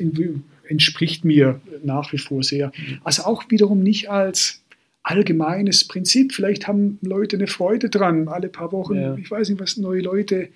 [0.67, 2.67] entspricht mir nach wie vor sehr.
[2.67, 3.01] Mhm.
[3.03, 4.61] Also auch wiederum nicht als
[5.03, 6.33] allgemeines Prinzip.
[6.33, 9.15] Vielleicht haben Leute eine Freude dran, alle paar Wochen, ja.
[9.15, 10.47] ich weiß nicht, was neue Leute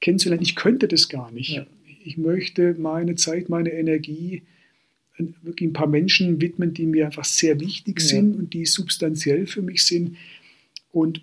[0.00, 0.42] kennenzulernen.
[0.42, 1.50] Ich könnte das gar nicht.
[1.50, 1.66] Ja.
[2.04, 4.42] Ich möchte meine Zeit, meine Energie
[5.42, 8.06] wirklich ein paar Menschen widmen, die mir einfach sehr wichtig ja.
[8.06, 10.16] sind und die substanziell für mich sind.
[10.90, 11.22] Und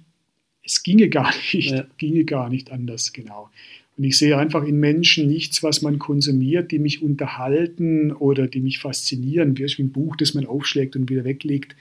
[0.64, 1.86] es ginge gar nicht, ja.
[1.98, 3.50] ginge gar nicht anders, genau.
[3.98, 8.62] Und ich sehe einfach in Menschen nichts, was man konsumiert, die mich unterhalten oder die
[8.62, 11.76] mich faszinieren, wie ein Buch, das man aufschlägt und wieder weglegt,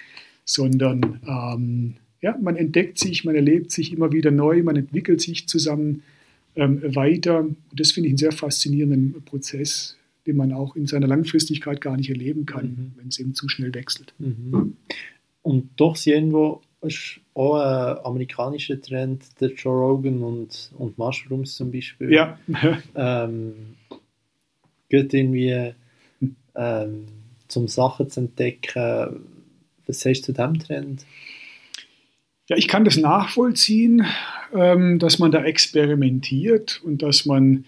[0.44, 5.46] sondern ähm, ja, man entdeckt sich, man erlebt sich immer wieder neu, man entwickelt sich
[5.46, 6.02] zusammen
[6.54, 7.40] weiter.
[7.40, 11.96] Und das finde ich einen sehr faszinierenden Prozess, den man auch in seiner Langfristigkeit gar
[11.96, 12.92] nicht erleben kann, mhm.
[12.96, 14.14] wenn es eben zu schnell wechselt.
[14.18, 14.76] Mhm.
[15.42, 21.54] Und doch ist irgendwo ist auch ein amerikanischer Trend, der Joe Rogan und, und Mushrooms
[21.54, 22.12] zum Beispiel.
[22.12, 22.38] Ja.
[22.94, 23.76] ähm,
[24.88, 25.72] geht irgendwie
[26.54, 27.06] ähm,
[27.48, 29.26] zum Sachen zu entdecken.
[29.86, 31.04] Was sagst du zu diesem Trend?
[32.50, 34.04] Ja, ich kann das nachvollziehen,
[34.52, 37.64] ähm, dass man da experimentiert und dass man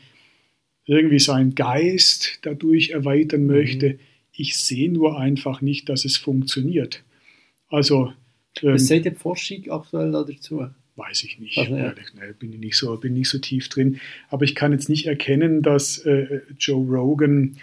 [0.84, 3.90] irgendwie seinen Geist dadurch erweitern möchte.
[3.90, 3.98] Mhm.
[4.32, 7.04] Ich sehe nur einfach nicht, dass es funktioniert.
[7.68, 8.12] Also.
[8.60, 10.66] Ähm, Was sagt die Forschung aktuell dazu?
[10.96, 11.58] Weiß ich nicht.
[11.58, 11.94] Also, ja.
[12.14, 14.00] nee, bin, ich nicht so, bin nicht so tief drin.
[14.30, 17.56] Aber ich kann jetzt nicht erkennen, dass äh, Joe Rogan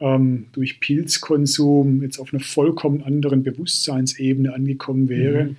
[0.00, 5.44] ähm, durch Pilzkonsum jetzt auf einer vollkommen anderen Bewusstseinsebene angekommen wäre.
[5.44, 5.56] Mhm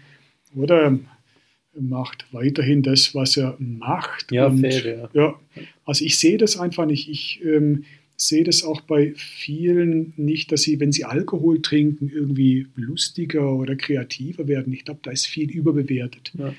[0.55, 0.97] oder
[1.79, 4.31] macht weiterhin das, was er macht.
[4.31, 5.21] Ja, und, fair, ja.
[5.21, 5.39] ja.
[5.85, 7.09] Also ich sehe das einfach nicht.
[7.09, 7.85] Ich ähm,
[8.17, 13.75] sehe das auch bei vielen nicht, dass sie, wenn sie Alkohol trinken, irgendwie lustiger oder
[13.75, 14.73] kreativer werden.
[14.73, 16.31] Ich glaube, da ist viel überbewertet.
[16.37, 16.53] Ja.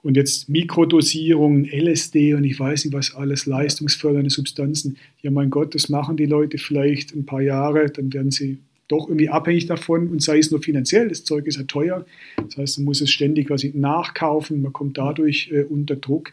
[0.00, 4.96] Und jetzt Mikrodosierungen, LSD und ich weiß nicht was alles, leistungsfördernde Substanzen.
[5.22, 9.08] Ja, mein Gott, das machen die Leute vielleicht ein paar Jahre, dann werden sie doch
[9.08, 12.06] irgendwie abhängig davon und sei es nur finanziell, das Zeug ist ja teuer.
[12.36, 16.32] Das heißt, man muss es ständig quasi nachkaufen, man kommt dadurch äh, unter Druck.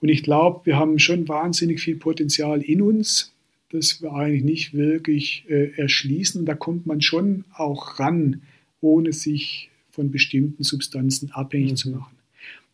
[0.00, 3.32] Und ich glaube, wir haben schon wahnsinnig viel Potenzial in uns,
[3.70, 6.40] das wir eigentlich nicht wirklich äh, erschließen.
[6.40, 8.42] Und da kommt man schon auch ran,
[8.80, 11.76] ohne sich von bestimmten Substanzen abhängig mhm.
[11.76, 12.16] zu machen.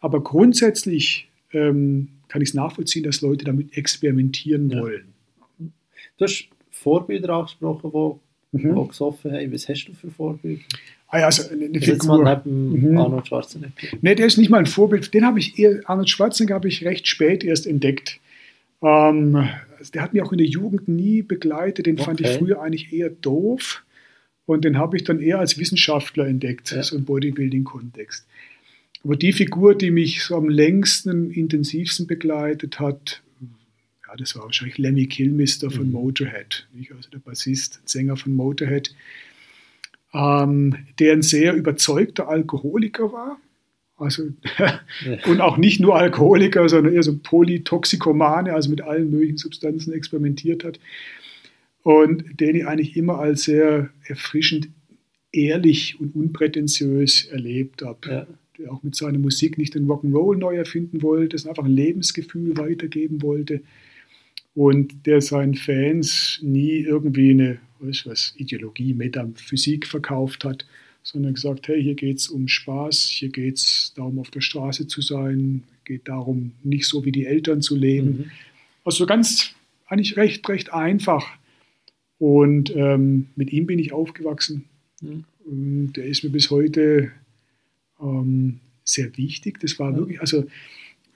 [0.01, 4.81] Aber grundsätzlich ähm, kann ich es nachvollziehen, dass Leute damit experimentieren ja.
[4.81, 5.13] wollen.
[5.59, 8.75] Du hast Vorbilder angesprochen, die mhm.
[8.75, 9.53] die gesoffen haben.
[9.53, 10.63] Was hast du für Vorbilder?
[11.09, 12.25] Ah ja, also eine, eine Figur.
[12.25, 12.99] neben mhm.
[12.99, 13.73] Arnold Schwarzenegger.
[14.03, 15.13] Nee, der ist nicht mal ein Vorbild.
[15.15, 18.21] Den habe ich eher, Arnold Schwarzenegger habe ich recht spät erst entdeckt.
[18.83, 21.87] Ähm, also der hat mich auch in der Jugend nie begleitet.
[21.87, 22.05] Den okay.
[22.05, 23.85] fand ich früher eigentlich eher doof.
[24.45, 26.83] Und den habe ich dann eher als Wissenschaftler entdeckt, ja.
[26.83, 28.27] so im Bodybuilding-Kontext.
[29.05, 33.23] Aber die Figur, die mich so am längsten, intensivsten begleitet hat,
[34.09, 35.93] ja, das war wahrscheinlich Lemmy Kilmister von mhm.
[35.93, 36.93] Motorhead, nicht?
[36.93, 38.95] also der Bassist, Sänger von Motorhead.
[40.15, 43.39] ähm, der ein sehr überzeugter Alkoholiker war.
[43.99, 44.29] Also,
[45.27, 50.65] und auch nicht nur Alkoholiker, sondern eher so Polytoxikomane, also mit allen möglichen Substanzen experimentiert
[50.65, 50.79] hat.
[51.83, 54.69] Und den ich eigentlich immer als sehr erfrischend
[55.33, 58.09] ehrlich und unprätentiös erlebt habe.
[58.09, 58.27] Ja.
[58.59, 62.57] Der auch mit seiner Musik nicht den Rock'n'Roll neu erfinden wollte, sondern einfach ein Lebensgefühl
[62.57, 63.63] weitergeben wollte.
[64.59, 70.67] Und der seinen Fans nie irgendwie eine weiß was, Ideologie, Metaphysik verkauft hat,
[71.05, 74.89] sondern gesagt, hey, hier geht es um Spaß, hier geht es darum, auf der Straße
[74.89, 78.09] zu sein, geht darum, nicht so wie die Eltern zu leben.
[78.09, 78.31] Mhm.
[78.83, 79.55] Also ganz,
[79.87, 81.25] eigentlich recht, recht einfach.
[82.19, 84.65] Und ähm, mit ihm bin ich aufgewachsen.
[85.01, 85.25] Mhm.
[85.45, 87.13] Und der ist mir bis heute
[88.01, 89.61] ähm, sehr wichtig.
[89.61, 89.99] Das war mhm.
[89.99, 90.49] wirklich, also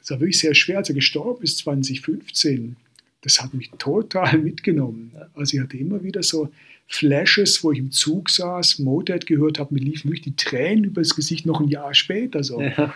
[0.01, 2.77] es war wirklich sehr schwer, als er gestorben ist, 2015
[3.23, 5.13] das hat mich total mitgenommen.
[5.35, 6.51] Also ich hatte immer wieder so
[6.87, 11.17] Flashes, wo ich im Zug saß, Motorhead gehört habe, mir liefen wirklich die Tränen übers
[11.17, 12.45] Gesicht noch ein Jahr später.
[12.45, 12.61] So.
[12.61, 12.95] Ja.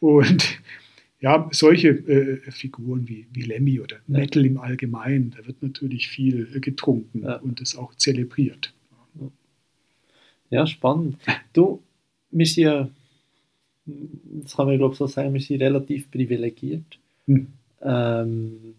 [0.00, 0.60] Und
[1.20, 4.18] ja, solche äh, Figuren wie, wie Lemmy oder ja.
[4.18, 7.36] Metal im Allgemeinen, da wird natürlich viel äh, getrunken ja.
[7.36, 8.74] und das auch zelebriert.
[10.50, 11.16] Ja, spannend.
[11.52, 11.82] Du,
[12.30, 12.90] wir sind ja,
[13.86, 16.98] das kann man glaube ich so sagen, wir sind relativ privilegiert.
[17.26, 17.46] Hm.
[17.80, 18.73] Ähm,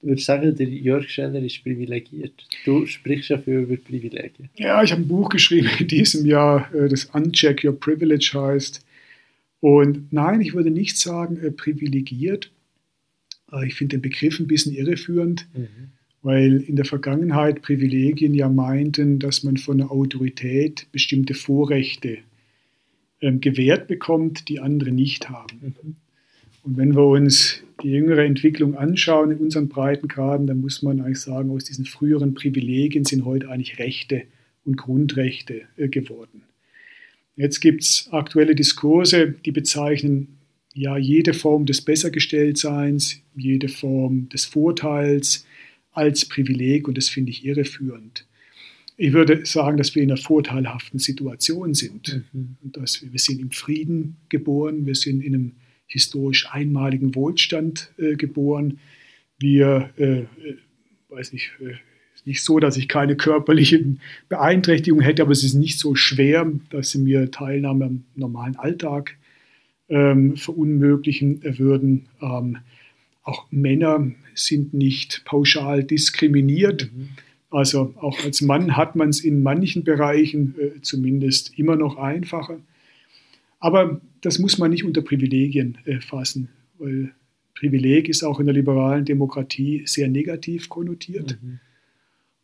[0.00, 2.32] würde sagen, der Jörg Scheller ist privilegiert.
[2.64, 4.48] Du sprichst ja viel über Privilegien.
[4.56, 8.84] Ja, ich habe ein Buch geschrieben in diesem Jahr, äh, das Uncheck Your Privilege heißt.
[9.60, 12.52] Und nein, ich würde nicht sagen äh, privilegiert.
[13.52, 15.90] Äh, ich finde den Begriff ein bisschen irreführend, mhm.
[16.22, 22.18] weil in der Vergangenheit Privilegien ja meinten, dass man von der Autorität bestimmte Vorrechte
[23.20, 25.74] ähm, gewährt bekommt, die andere nicht haben.
[25.82, 25.96] Mhm.
[26.62, 31.20] Und wenn wir uns die jüngere Entwicklung anschauen in unseren Breitengraden, dann muss man eigentlich
[31.20, 34.24] sagen, aus diesen früheren Privilegien sind heute eigentlich Rechte
[34.64, 36.42] und Grundrechte äh, geworden.
[37.36, 40.38] Jetzt gibt es aktuelle Diskurse, die bezeichnen
[40.74, 45.46] ja jede Form des Bessergestelltseins, jede Form des Vorteils
[45.92, 48.26] als Privileg und das finde ich irreführend.
[48.96, 52.24] Ich würde sagen, dass wir in einer vorteilhaften Situation sind.
[52.32, 52.56] Mhm.
[52.62, 55.52] Dass wir, wir sind im Frieden geboren, wir sind in einem
[55.88, 58.78] historisch einmaligen Wohlstand äh, geboren.
[59.38, 60.26] Wir, äh, äh
[61.08, 61.74] weiß nicht, äh,
[62.28, 66.90] nicht so, dass ich keine körperlichen Beeinträchtigungen hätte, aber es ist nicht so schwer, dass
[66.90, 69.16] sie mir Teilnahme am normalen Alltag
[69.88, 72.08] ähm, verunmöglichen würden.
[72.20, 72.58] Ähm,
[73.22, 76.90] auch Männer sind nicht pauschal diskriminiert.
[76.94, 77.08] Mhm.
[77.50, 82.60] Also auch als Mann hat man es in manchen Bereichen äh, zumindest immer noch einfacher.
[83.60, 86.48] Aber das muss man nicht unter Privilegien äh, fassen,
[86.78, 87.12] weil
[87.54, 91.38] Privileg ist auch in der liberalen Demokratie sehr negativ konnotiert.
[91.42, 91.58] Mhm.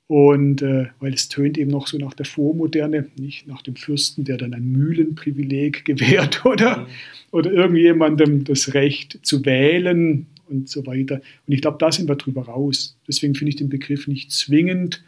[0.06, 4.24] Und äh, weil es tönt eben noch so nach der Vormoderne, nicht nach dem Fürsten,
[4.24, 6.86] der dann ein Mühlenprivileg gewährt oder, mhm.
[7.30, 11.22] oder irgendjemandem das Recht zu wählen und so weiter.
[11.46, 12.98] Und ich glaube, da sind wir drüber raus.
[13.08, 15.02] Deswegen finde ich den Begriff nicht zwingend.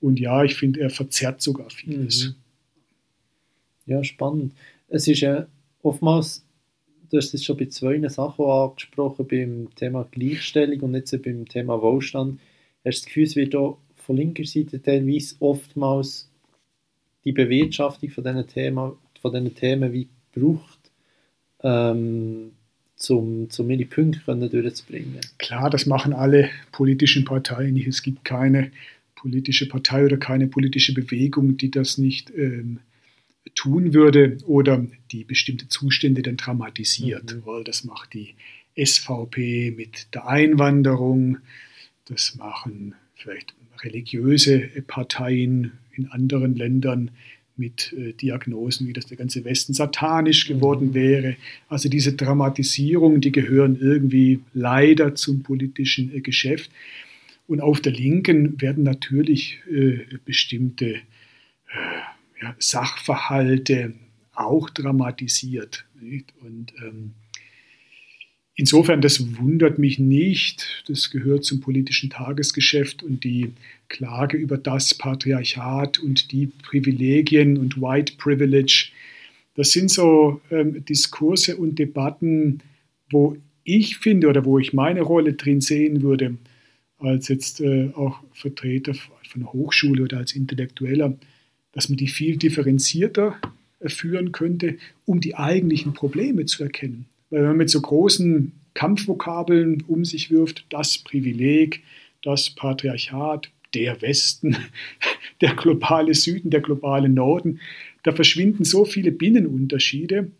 [0.00, 2.36] Und ja, ich finde, er verzerrt sogar vieles.
[3.86, 3.92] Mhm.
[3.92, 4.52] Ja, spannend
[4.88, 5.46] es ist ja
[5.82, 6.44] oftmals,
[7.10, 11.80] du hast es schon bei zwei Sachen angesprochen, beim Thema Gleichstellung und jetzt beim Thema
[11.80, 12.40] Wohlstand,
[12.84, 16.28] hast du das Gefühl, es wird auch von linker Seite teilweise oftmals
[17.24, 20.78] die Bewirtschaftung von diesen Themen, von diesen Themen wie braucht,
[21.62, 22.52] ähm,
[22.94, 25.20] zum, um ihre Punkte durchzubringen.
[25.38, 27.88] Klar, das machen alle politischen Parteien nicht.
[27.88, 28.70] Es gibt keine
[29.16, 32.78] politische Partei oder keine politische Bewegung, die das nicht ähm,
[33.66, 37.36] tun würde oder die bestimmte Zustände dann dramatisiert.
[37.44, 37.64] Mhm.
[37.64, 38.34] Das macht die
[38.76, 41.38] SVP mit der Einwanderung,
[42.04, 47.10] das machen vielleicht religiöse Parteien in anderen Ländern
[47.56, 50.94] mit äh, Diagnosen, wie das der ganze Westen satanisch geworden mhm.
[50.94, 51.36] wäre.
[51.68, 56.70] Also diese Dramatisierung, die gehören irgendwie leider zum politischen äh, Geschäft.
[57.48, 61.00] Und auf der Linken werden natürlich äh, bestimmte
[62.58, 63.94] Sachverhalte
[64.32, 65.86] auch dramatisiert.
[66.00, 66.32] Nicht?
[66.40, 67.12] Und ähm,
[68.54, 70.84] insofern, das wundert mich nicht.
[70.88, 73.52] Das gehört zum politischen Tagesgeschäft und die
[73.88, 78.90] Klage über das Patriarchat und die Privilegien und White Privilege.
[79.54, 82.60] Das sind so ähm, Diskurse und Debatten,
[83.10, 86.36] wo ich finde oder wo ich meine Rolle drin sehen würde,
[86.98, 88.94] als jetzt äh, auch Vertreter
[89.28, 91.16] von Hochschule oder als Intellektueller,
[91.76, 93.36] dass man die viel differenzierter
[93.84, 97.04] führen könnte, um die eigentlichen Probleme zu erkennen.
[97.28, 101.82] Weil wenn man mit so großen Kampfvokabeln um sich wirft, das Privileg,
[102.22, 104.56] das Patriarchat, der Westen,
[105.42, 107.60] der globale Süden, der globale Norden.
[108.04, 110.30] Da verschwinden so viele Binnenunterschiede,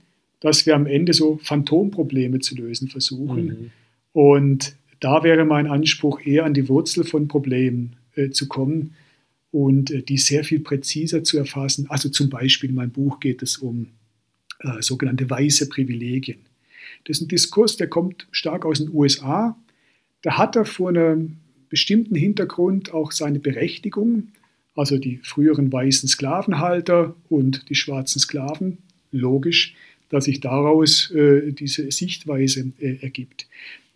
[0.41, 3.45] dass wir am Ende so Phantomprobleme zu lösen versuchen.
[3.45, 3.71] Mhm.
[4.15, 8.95] Und da wäre mein Anspruch eher an die Wurzel von Problemen äh, zu kommen
[9.57, 11.87] und äh, die sehr viel präziser zu erfassen.
[11.89, 13.87] Also zum Beispiel in meinem Buch geht es um
[14.61, 16.41] äh, sogenannte weiße Privilegien.
[17.05, 19.57] Das ist ein Diskurs, der kommt stark aus den USA.
[20.21, 21.39] Da hat er vor einem
[21.71, 24.29] bestimmten Hintergrund auch seine Berechtigung.
[24.75, 28.77] Also die früheren weißen Sklavenhalter und die schwarzen Sklaven.
[29.11, 29.75] Logisch,
[30.11, 33.47] dass sich daraus äh, diese Sichtweise äh, ergibt.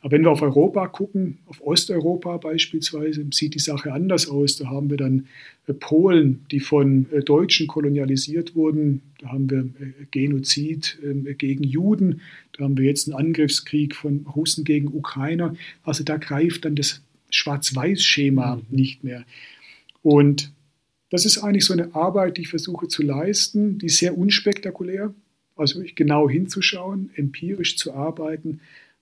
[0.03, 4.57] Aber wenn wir auf Europa gucken, auf Osteuropa beispielsweise, sieht die Sache anders aus.
[4.57, 5.26] Da haben wir dann
[5.66, 9.03] äh, Polen, die von äh, Deutschen kolonialisiert wurden.
[9.18, 12.22] Da haben wir äh, Genozid ähm, gegen Juden.
[12.53, 15.55] Da haben wir jetzt einen Angriffskrieg von Russen gegen Ukrainer.
[15.82, 18.62] Also da greift dann das Schwarz-Weiß-Schema mhm.
[18.70, 19.24] nicht mehr.
[20.03, 20.51] Und
[21.11, 25.12] das ist eigentlich so eine Arbeit, die ich versuche zu leisten, die ist sehr unspektakulär.
[25.57, 28.61] Also genau hinzuschauen, empirisch zu arbeiten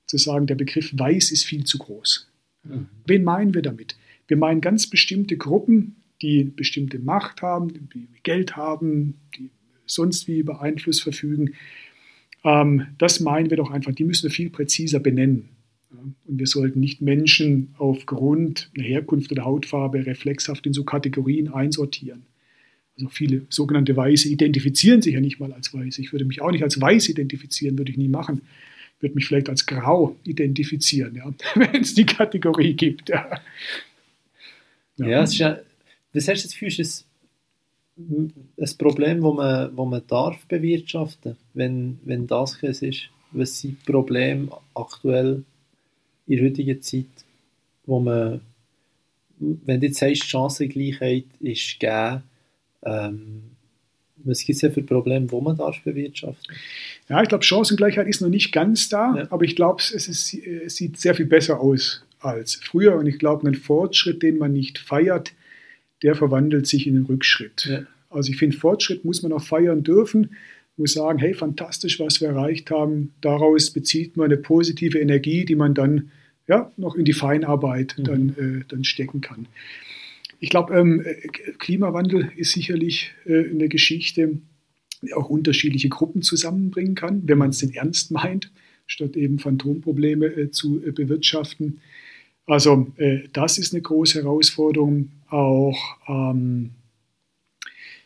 [0.08, 2.28] zu sagen, der Begriff weiß ist viel zu groß.
[2.64, 2.86] Mhm.
[3.06, 3.96] Wen meinen wir damit?
[4.26, 9.50] Wir meinen ganz bestimmte Gruppen, die bestimmte Macht haben, die Geld haben, die
[9.86, 11.54] sonst wie über Einfluss verfügen.
[12.42, 15.50] Ähm, das meinen wir doch einfach, die müssen wir viel präziser benennen.
[15.90, 22.26] Und wir sollten nicht Menschen aufgrund einer Herkunft oder Hautfarbe reflexhaft in so Kategorien einsortieren.
[22.96, 25.98] Also viele sogenannte Weiße identifizieren sich ja nicht mal als Weiß.
[25.98, 28.42] Ich würde mich auch nicht als Weiß identifizieren, würde ich nie machen
[29.00, 33.08] würde mich vielleicht als grau identifizieren, ja, wenn es die Kategorie gibt.
[33.08, 33.40] Ja,
[34.96, 35.06] ja.
[35.06, 35.58] ja, es ist ja
[36.12, 36.54] was hast du das
[38.56, 43.10] ist ein Problem, das man, wo man darf bewirtschaften wenn, wenn das es ist?
[43.32, 45.44] Was sind Probleme aktuell
[46.26, 47.06] in der heutigen Zeit,
[47.84, 48.40] wo man,
[49.38, 52.22] wenn du jetzt sagst, Chancengleichheit ist gegeben,
[52.84, 53.42] ähm,
[54.24, 56.54] was gibt es ja für Probleme, wo man darf bewirtschaften?
[57.08, 59.26] Ja, ich glaube, Chancengleichheit ist noch nicht ganz da, ja.
[59.30, 60.26] aber ich glaube, es, es,
[60.76, 62.96] sieht sehr viel besser aus als früher.
[62.96, 65.32] Und ich glaube, ein Fortschritt, den man nicht feiert,
[66.02, 67.66] der verwandelt sich in einen Rückschritt.
[67.70, 67.80] Ja.
[68.10, 70.30] Also ich finde, Fortschritt muss man auch feiern dürfen,
[70.76, 73.12] muss sagen, hey, fantastisch, was wir erreicht haben.
[73.20, 76.10] Daraus bezieht man eine positive Energie, die man dann
[76.46, 78.04] ja, noch in die Feinarbeit mhm.
[78.04, 79.46] dann, äh, dann stecken kann.
[80.40, 81.04] Ich glaube, ähm,
[81.58, 84.38] Klimawandel ist sicherlich äh, eine Geschichte,
[85.02, 88.52] die auch unterschiedliche Gruppen zusammenbringen kann, wenn man es denn ernst meint,
[88.86, 91.80] statt eben Phantomprobleme äh, zu äh, bewirtschaften.
[92.46, 95.10] Also äh, das ist eine große Herausforderung.
[95.28, 96.70] Auch ähm,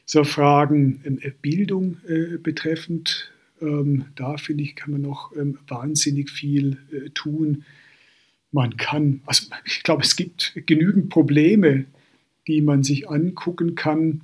[0.04, 3.30] so Fragen ähm, Bildung äh, betreffend,
[3.60, 7.64] ähm, da finde ich, kann man noch ähm, wahnsinnig viel äh, tun.
[8.50, 11.86] Man kann, also ich glaube, es gibt genügend Probleme,
[12.46, 14.22] die man sich angucken kann,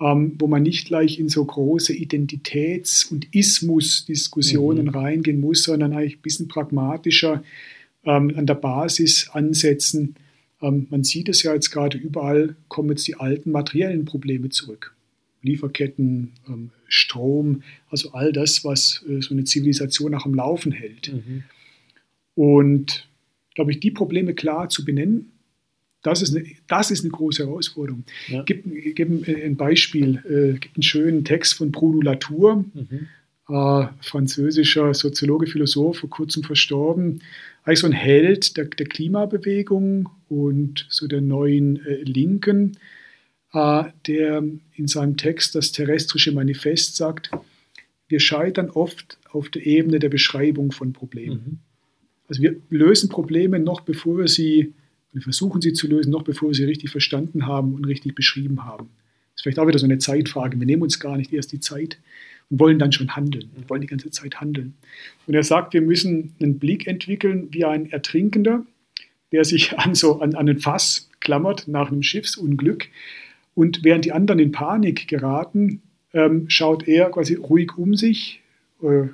[0.00, 4.90] ähm, wo man nicht gleich in so große Identitäts- und Ismus-Diskussionen mhm.
[4.90, 7.44] reingehen muss, sondern eigentlich ein bisschen pragmatischer
[8.04, 10.16] ähm, an der Basis ansetzen.
[10.60, 14.94] Ähm, man sieht es ja jetzt gerade überall, kommen jetzt die alten materiellen Probleme zurück.
[15.42, 21.12] Lieferketten, ähm, Strom, also all das, was äh, so eine Zivilisation auch am Laufen hält.
[21.12, 21.44] Mhm.
[22.34, 23.08] Und
[23.54, 25.32] glaube ich, die Probleme klar zu benennen,
[26.04, 28.04] das ist eine, das ist eine große Herausforderung.
[28.28, 28.42] Ja.
[28.44, 33.08] Gib, gib ein Beispiel, äh, gibt einen schönen Text von Bruno Latour, mhm.
[33.48, 37.22] äh, französischer Soziologe, Philosoph, vor kurzem verstorben.
[37.64, 42.76] Eigentlich so ein Held der, der Klimabewegung und so der neuen äh, Linken,
[43.54, 44.44] äh, der
[44.74, 47.30] in seinem Text das terrestrische Manifest sagt,
[48.08, 51.36] wir scheitern oft auf der Ebene der Beschreibung von Problemen.
[51.36, 51.58] Mhm.
[52.28, 54.74] Also wir lösen Probleme noch, bevor wir sie
[55.14, 58.64] wir versuchen sie zu lösen, noch bevor wir sie richtig verstanden haben und richtig beschrieben
[58.64, 58.88] haben.
[58.88, 60.58] Das ist vielleicht auch wieder so eine Zeitfrage.
[60.58, 61.98] Wir nehmen uns gar nicht erst die Zeit
[62.50, 63.50] und wollen dann schon handeln.
[63.56, 64.74] Wir wollen die ganze Zeit handeln.
[65.26, 68.66] Und er sagt, wir müssen einen Blick entwickeln wie ein Ertrinkender,
[69.32, 72.88] der sich an, so, an, an ein Fass klammert nach einem Schiffsunglück.
[73.54, 75.80] Und während die anderen in Panik geraten,
[76.12, 78.40] ähm, schaut er quasi ruhig um sich,
[78.82, 79.08] äh,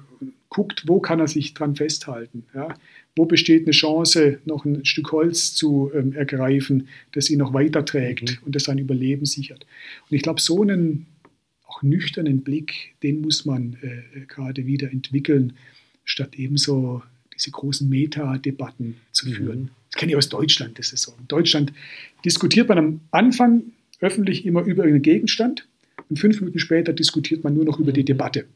[0.49, 2.45] guckt, wo kann er sich dran festhalten.
[2.55, 2.75] Ja?
[3.17, 8.31] Wo besteht eine Chance, noch ein Stück Holz zu ähm, ergreifen, das ihn noch weiterträgt
[8.31, 8.47] mhm.
[8.47, 9.67] und das sein Überleben sichert.
[10.09, 11.07] Und ich glaube, so einen
[11.67, 15.55] auch nüchternen Blick, den muss man äh, gerade wieder entwickeln,
[16.05, 17.03] statt eben so
[17.35, 19.33] diese großen Meta-Debatten zu mhm.
[19.33, 19.71] führen.
[19.91, 21.13] Das kenne ich aus Deutschland, das ist so.
[21.19, 21.73] In Deutschland
[22.25, 23.65] diskutiert man am Anfang
[24.01, 25.67] öffentlich immer über einen Gegenstand
[26.09, 28.07] und fünf Minuten später diskutiert man nur noch über die mhm.
[28.07, 28.47] Debatte.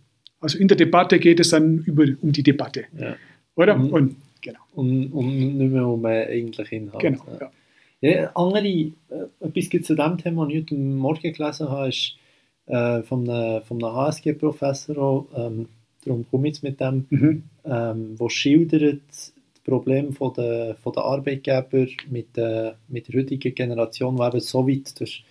[0.40, 2.84] Also in der Debatte geht es dann über, um die Debatte.
[2.98, 3.16] Ja.
[3.54, 3.76] Oder?
[3.76, 3.90] Mhm.
[3.90, 4.60] Und Genau.
[4.74, 7.00] Und, und nicht mehr um einen eigentlichen Inhalt.
[7.00, 7.50] Genau, ja.
[8.00, 8.92] Ja, andere, äh,
[9.40, 12.16] etwas gibt zu diesem Thema, was ich heute Morgen gelesen habe, ist
[12.66, 15.68] äh, von einem, von einem HSG-Professor, ähm,
[16.04, 17.42] darum komme ich jetzt mit dem, mhm.
[17.64, 19.32] ähm, wo schildert das
[19.64, 25.00] Problem von der, von der Arbeitgeber mit, äh, mit der heutigen Generation, eben so weit,
[25.00, 25.24] du hast,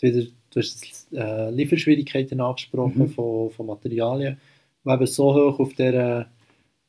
[0.00, 3.10] wieder, du hast äh, Lieferschwierigkeiten angesprochen mhm.
[3.10, 4.36] von, von Materialien,
[4.86, 6.30] eben so hoch auf der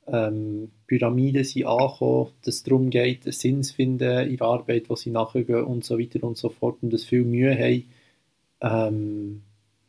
[0.07, 4.89] ähm, Pyramide sind angekommen, dass es darum geht, einen Sinn zu finden in der Arbeit,
[4.89, 7.83] wo sie nachgehen und so weiter und so fort und dass viel Mühe haben,
[8.61, 9.41] ähm,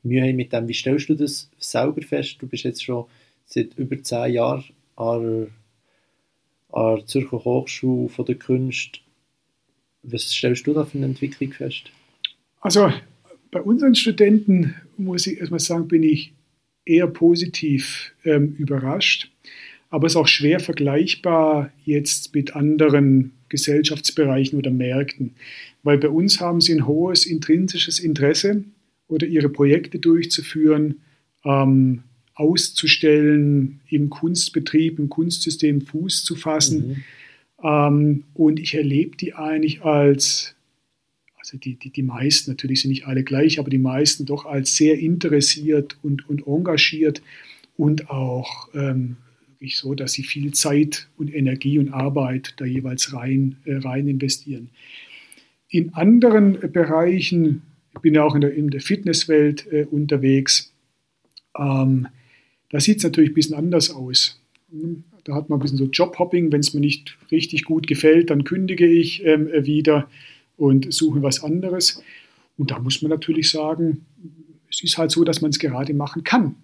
[0.02, 0.68] Mühe haben mit dem.
[0.68, 2.36] Wie stellst du das selber fest?
[2.40, 3.06] Du bist jetzt schon
[3.46, 4.64] seit über zehn Jahren
[4.96, 5.48] an,
[6.70, 9.00] an der Zürcher Hochschule von der Kunst.
[10.02, 11.90] Was stellst du da für eine Entwicklung fest?
[12.60, 12.92] Also
[13.50, 16.32] bei unseren Studenten muss ich erstmal sagen, bin ich
[16.84, 19.30] eher positiv ähm, überrascht
[19.92, 25.34] aber es ist auch schwer vergleichbar jetzt mit anderen Gesellschaftsbereichen oder Märkten,
[25.82, 28.64] weil bei uns haben sie ein hohes intrinsisches Interesse
[29.06, 31.02] oder ihre Projekte durchzuführen,
[31.44, 36.88] ähm, auszustellen, im Kunstbetrieb, im Kunstsystem Fuß zu fassen.
[36.88, 37.04] Mhm.
[37.62, 40.54] Ähm, und ich erlebe die eigentlich als,
[41.38, 44.74] also die, die, die meisten, natürlich sind nicht alle gleich, aber die meisten doch als
[44.74, 47.20] sehr interessiert und, und engagiert
[47.76, 49.18] und auch ähm,
[49.62, 54.08] wirklich so, dass sie viel Zeit und Energie und Arbeit da jeweils rein, äh, rein
[54.08, 54.70] investieren.
[55.68, 57.62] In anderen Bereichen,
[57.94, 60.72] ich bin ja auch in der, in der Fitnesswelt äh, unterwegs,
[61.56, 62.08] ähm,
[62.70, 64.40] da sieht es natürlich ein bisschen anders aus.
[65.22, 68.42] Da hat man ein bisschen so Jobhopping, wenn es mir nicht richtig gut gefällt, dann
[68.42, 70.10] kündige ich ähm, wieder
[70.56, 72.02] und suche was anderes.
[72.56, 74.06] Und da muss man natürlich sagen,
[74.68, 76.56] es ist halt so, dass man es gerade machen kann.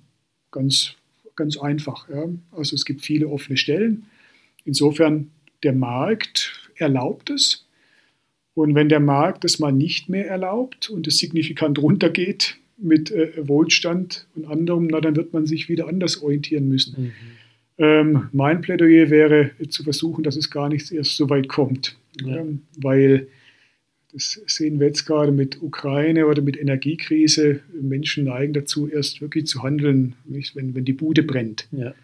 [0.51, 0.96] Ganz
[1.39, 2.09] Ganz einfach.
[2.09, 2.28] Ja.
[2.51, 4.07] Also es gibt viele offene Stellen.
[4.64, 5.30] Insofern,
[5.62, 7.64] der Markt erlaubt es.
[8.55, 13.30] Und wenn der Markt das mal nicht mehr erlaubt und es signifikant runtergeht mit äh,
[13.47, 17.05] Wohlstand und anderem, na, dann wird man sich wieder anders orientieren müssen.
[17.05, 17.12] Mhm.
[17.78, 21.97] Ähm, mein Plädoyer wäre zu versuchen, dass es gar nicht erst so weit kommt.
[22.20, 22.39] Ja.
[22.39, 23.28] Ähm, weil
[24.12, 27.61] das sehen wir jetzt gerade mit Ukraine oder mit Energiekrise.
[27.80, 31.68] Menschen neigen dazu, erst wirklich zu handeln, wenn, wenn die Bude brennt.
[31.72, 31.94] Ja.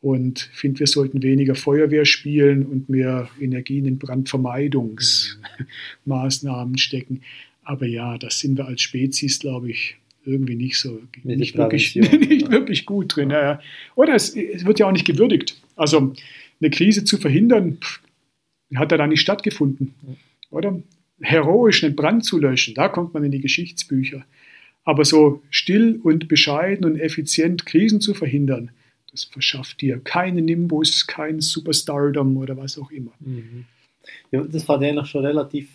[0.00, 7.20] Und ich finde, wir sollten weniger Feuerwehr spielen und mehr Energien in Brandvermeidungsmaßnahmen stecken.
[7.62, 12.50] Aber ja, das sind wir als Spezies, glaube ich, irgendwie nicht so nicht wirklich, nicht
[12.50, 13.30] wirklich gut drin.
[13.30, 13.60] Ja.
[13.94, 15.62] Oder es, es, wird ja auch nicht gewürdigt.
[15.76, 16.12] Also
[16.60, 17.78] eine Krise zu verhindern,
[18.74, 19.94] hat ja da nicht stattgefunden.
[20.50, 20.82] Oder?
[21.22, 24.24] Heroisch einen Brand zu löschen, da kommt man in die Geschichtsbücher.
[24.84, 28.70] Aber so still und bescheiden und effizient Krisen zu verhindern,
[29.10, 33.12] das verschafft dir keinen Nimbus, kein Superstardom oder was auch immer.
[33.20, 33.66] Mhm.
[34.30, 35.68] Ja, das fängt eigentlich schon relativ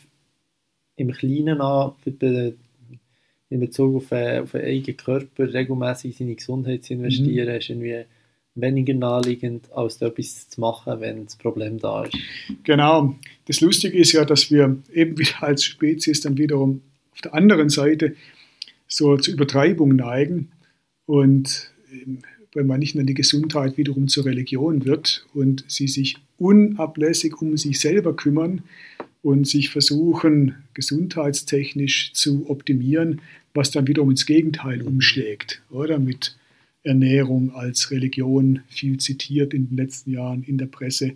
[0.96, 1.94] im Kleinen an,
[3.50, 7.56] in Bezug auf, äh, auf den eigenen Körper regelmäßig seine Gesundheit zu investieren, mhm.
[7.56, 8.06] ist irgendwie
[8.60, 12.18] weniger naheliegend, als etwas zu machen, wenn das Problem da ist.
[12.64, 13.16] Genau.
[13.46, 16.82] Das Lustige ist ja, dass wir eben wieder als Spezies dann wiederum
[17.12, 18.16] auf der anderen Seite
[18.88, 20.52] so zur Übertreibung neigen
[21.06, 21.72] und
[22.54, 27.58] wenn man nicht nur die Gesundheit wiederum zur Religion wird und sie sich unablässig um
[27.58, 28.64] sich selber kümmern
[29.22, 33.22] und sich versuchen, gesundheitstechnisch zu optimieren,
[33.54, 36.00] was dann wiederum ins Gegenteil umschlägt, oder?
[36.00, 36.37] Mit
[36.88, 41.14] Ernährung als Religion viel zitiert in den letzten Jahren in der Presse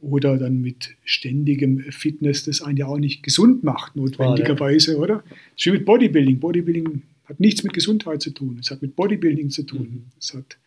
[0.00, 5.24] oder dann mit ständigem Fitness, das einen ja auch nicht gesund macht, notwendigerweise, oder?
[5.28, 6.40] Das ist wie mit Bodybuilding.
[6.40, 8.58] Bodybuilding hat nichts mit Gesundheit zu tun.
[8.60, 9.88] Es hat mit Bodybuilding zu tun.
[9.90, 10.02] Mhm.
[10.18, 10.58] Es hat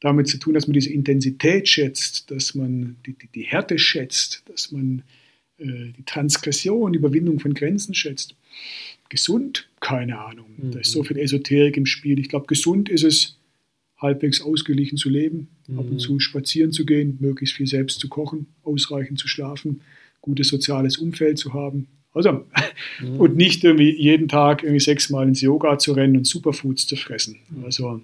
[0.00, 4.42] damit zu tun, dass man diese Intensität schätzt, dass man die, die, die Härte schätzt,
[4.46, 5.02] dass man
[5.56, 8.36] äh, die Transgression, die Überwindung von Grenzen schätzt.
[9.08, 9.68] Gesund?
[9.80, 10.46] Keine Ahnung.
[10.58, 10.72] Mhm.
[10.72, 12.18] Da ist so viel Esoterik im Spiel.
[12.18, 13.38] Ich glaube, gesund ist es,
[13.98, 15.78] halbwegs ausgeglichen zu leben, mhm.
[15.78, 19.80] ab und zu spazieren zu gehen, möglichst viel selbst zu kochen, ausreichend zu schlafen,
[20.20, 21.88] gutes soziales Umfeld zu haben.
[22.12, 22.46] Also,
[23.00, 23.20] mhm.
[23.20, 27.38] und nicht irgendwie jeden Tag irgendwie sechsmal ins Yoga zu rennen und Superfoods zu fressen.
[27.64, 28.00] Also,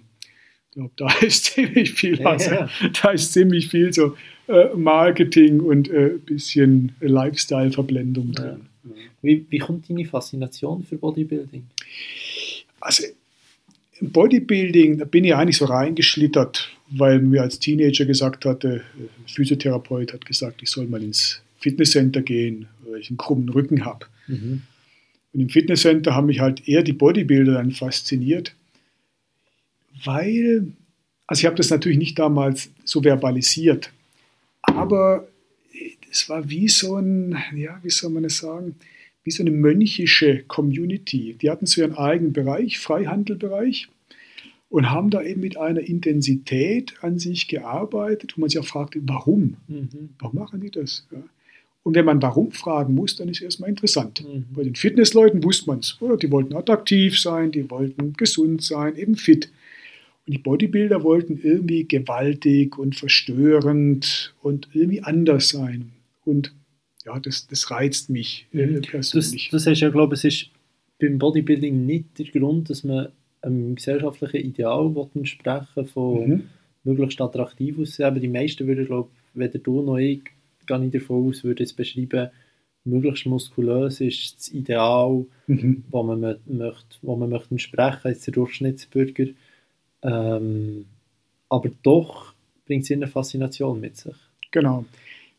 [0.70, 2.70] ich glaube, da ist ziemlich viel, was, ja, ja.
[3.02, 4.16] da ist ziemlich viel so
[4.48, 8.60] äh, Marketing und ein äh, bisschen Lifestyle-Verblendung drin.
[8.84, 8.90] Ja.
[9.22, 11.66] Wie, wie kommt deine Faszination für Bodybuilding?
[12.80, 13.04] Also,
[14.00, 20.12] Bodybuilding, da bin ich eigentlich so reingeschlittert, weil mir als Teenager gesagt hatte, ein Physiotherapeut
[20.12, 24.06] hat gesagt, ich soll mal ins Fitnesscenter gehen, weil ich einen krummen Rücken habe.
[24.26, 24.62] Mhm.
[25.32, 28.54] Und im Fitnesscenter haben mich halt eher die Bodybuilder dann fasziniert,
[30.04, 30.66] weil,
[31.26, 33.92] also ich habe das natürlich nicht damals so verbalisiert,
[34.62, 35.28] aber
[36.10, 38.74] es war wie so ein, ja, wie soll man es sagen,
[39.30, 41.36] wie so eine mönchische Community.
[41.40, 43.88] Die hatten so ihren eigenen Bereich, Freihandelbereich,
[44.68, 49.00] und haben da eben mit einer Intensität an sich gearbeitet, wo man sich auch fragte,
[49.04, 49.56] warum?
[49.68, 50.10] Mhm.
[50.18, 51.06] Warum machen die das?
[51.12, 51.22] Ja.
[51.84, 54.24] Und wenn man warum fragen muss, dann ist es erstmal interessant.
[54.24, 54.46] Mhm.
[54.52, 55.96] Bei den Fitnessleuten wusste man es.
[56.20, 59.50] Die wollten attraktiv sein, die wollten gesund sein, eben fit.
[60.26, 65.92] Und die Bodybuilder wollten irgendwie gewaltig und verstörend und irgendwie anders sein.
[66.24, 66.52] Und
[67.04, 68.82] ja, das, das reizt mich äh, mhm.
[68.82, 69.48] persönlich.
[69.50, 70.50] Das, das heißt ja, glaube ich, es ist
[71.00, 73.08] beim Bodybuilding nicht der Grund, dass man
[73.42, 76.42] einem gesellschaftlichen Ideal entsprechen von mhm.
[76.84, 78.06] möglichst attraktiv aussehen.
[78.06, 80.24] Aber die meisten würden, glaube ich, weder du noch ich,
[80.66, 82.28] gehe ich davon aus, würde es beschreiben,
[82.84, 85.84] möglichst muskulös ist das Ideal, mhm.
[85.90, 89.26] wo man möchte, wo man möchte entsprechen als der Durchschnittsbürger.
[90.02, 90.86] Ähm,
[91.48, 92.34] aber doch
[92.66, 94.16] bringt es eine Faszination mit sich.
[94.50, 94.84] Genau.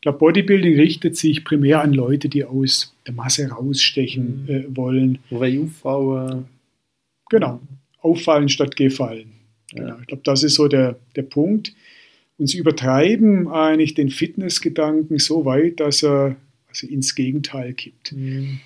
[0.02, 4.48] Ich glaube, Bodybuilding richtet sich primär an Leute, die aus der Masse rausstechen mhm.
[4.48, 5.20] äh, wollen.
[5.30, 6.46] Wo wir auffallen.
[7.30, 7.60] Genau.
[8.00, 9.30] Auffallen statt gefallen.
[9.70, 9.84] Ja.
[9.84, 10.00] Genau.
[10.00, 11.72] Ich glaube, das ist so der, der Punkt.
[12.36, 16.34] Und sie übertreiben eigentlich den Fitnessgedanken so weit, dass er
[16.66, 18.10] also ins Gegenteil kippt.
[18.10, 18.58] Mhm.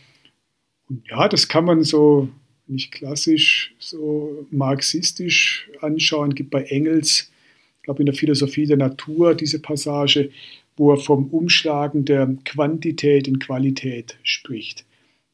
[0.89, 2.30] Und ja, das kann man so
[2.66, 6.30] nicht klassisch, so marxistisch anschauen.
[6.30, 7.30] Es gibt bei Engels,
[7.76, 10.30] ich glaube in der Philosophie der Natur, diese Passage,
[10.77, 14.85] wo er vom Umschlagen der Quantität in Qualität spricht.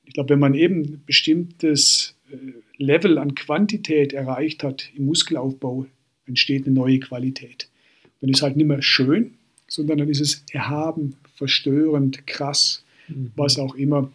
[0.04, 2.36] Ich glaube, wenn man eben ein bestimmtes äh,
[2.76, 5.86] Level an Quantität erreicht hat im Muskelaufbau,
[6.26, 7.68] entsteht eine neue Qualität.
[8.20, 9.34] Dann ist es halt nicht mehr schön,
[9.66, 13.32] sondern dann ist es erhaben, verstörend, krass, mhm.
[13.34, 14.12] was auch immer.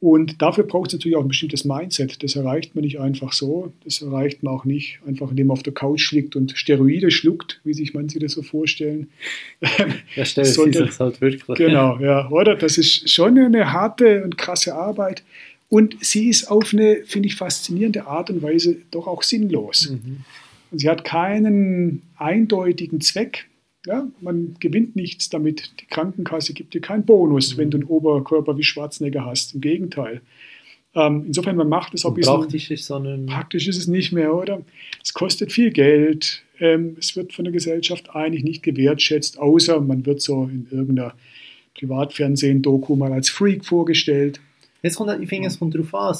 [0.00, 2.22] Und dafür braucht es natürlich auch ein bestimmtes Mindset.
[2.22, 3.72] Das erreicht man nicht einfach so.
[3.82, 7.60] Das erreicht man auch nicht einfach, indem man auf der Couch liegt und Steroide schluckt,
[7.64, 9.08] wie sich manche das so vorstellen.
[10.14, 10.58] Ja, stell sich
[11.00, 11.58] halt wirklich.
[11.58, 12.54] Genau, ja, oder?
[12.54, 15.24] Das ist schon eine harte und krasse Arbeit.
[15.68, 19.90] Und sie ist auf eine, finde ich, faszinierende Art und Weise doch auch sinnlos.
[19.90, 20.18] Mhm.
[20.70, 23.48] Und sie hat keinen eindeutigen Zweck.
[23.86, 25.80] Ja, man gewinnt nichts damit.
[25.80, 27.58] Die Krankenkasse gibt dir keinen Bonus, mhm.
[27.58, 29.54] wenn du einen Oberkörper wie Schwarzenegger hast.
[29.54, 30.20] Im Gegenteil.
[30.94, 32.34] Ähm, insofern, man macht es auch ein bisschen.
[32.34, 32.92] Praktisch ist,
[33.26, 34.62] praktisch ist es nicht mehr, oder?
[35.02, 36.42] Es kostet viel Geld.
[36.58, 41.14] Ähm, es wird von der Gesellschaft eigentlich nicht gewertschätzt, außer man wird so in irgendeiner
[41.74, 44.40] Privatfernsehen-Doku mal als Freak vorgestellt.
[44.82, 46.16] Es kommt, ich finde, es kommt darauf an.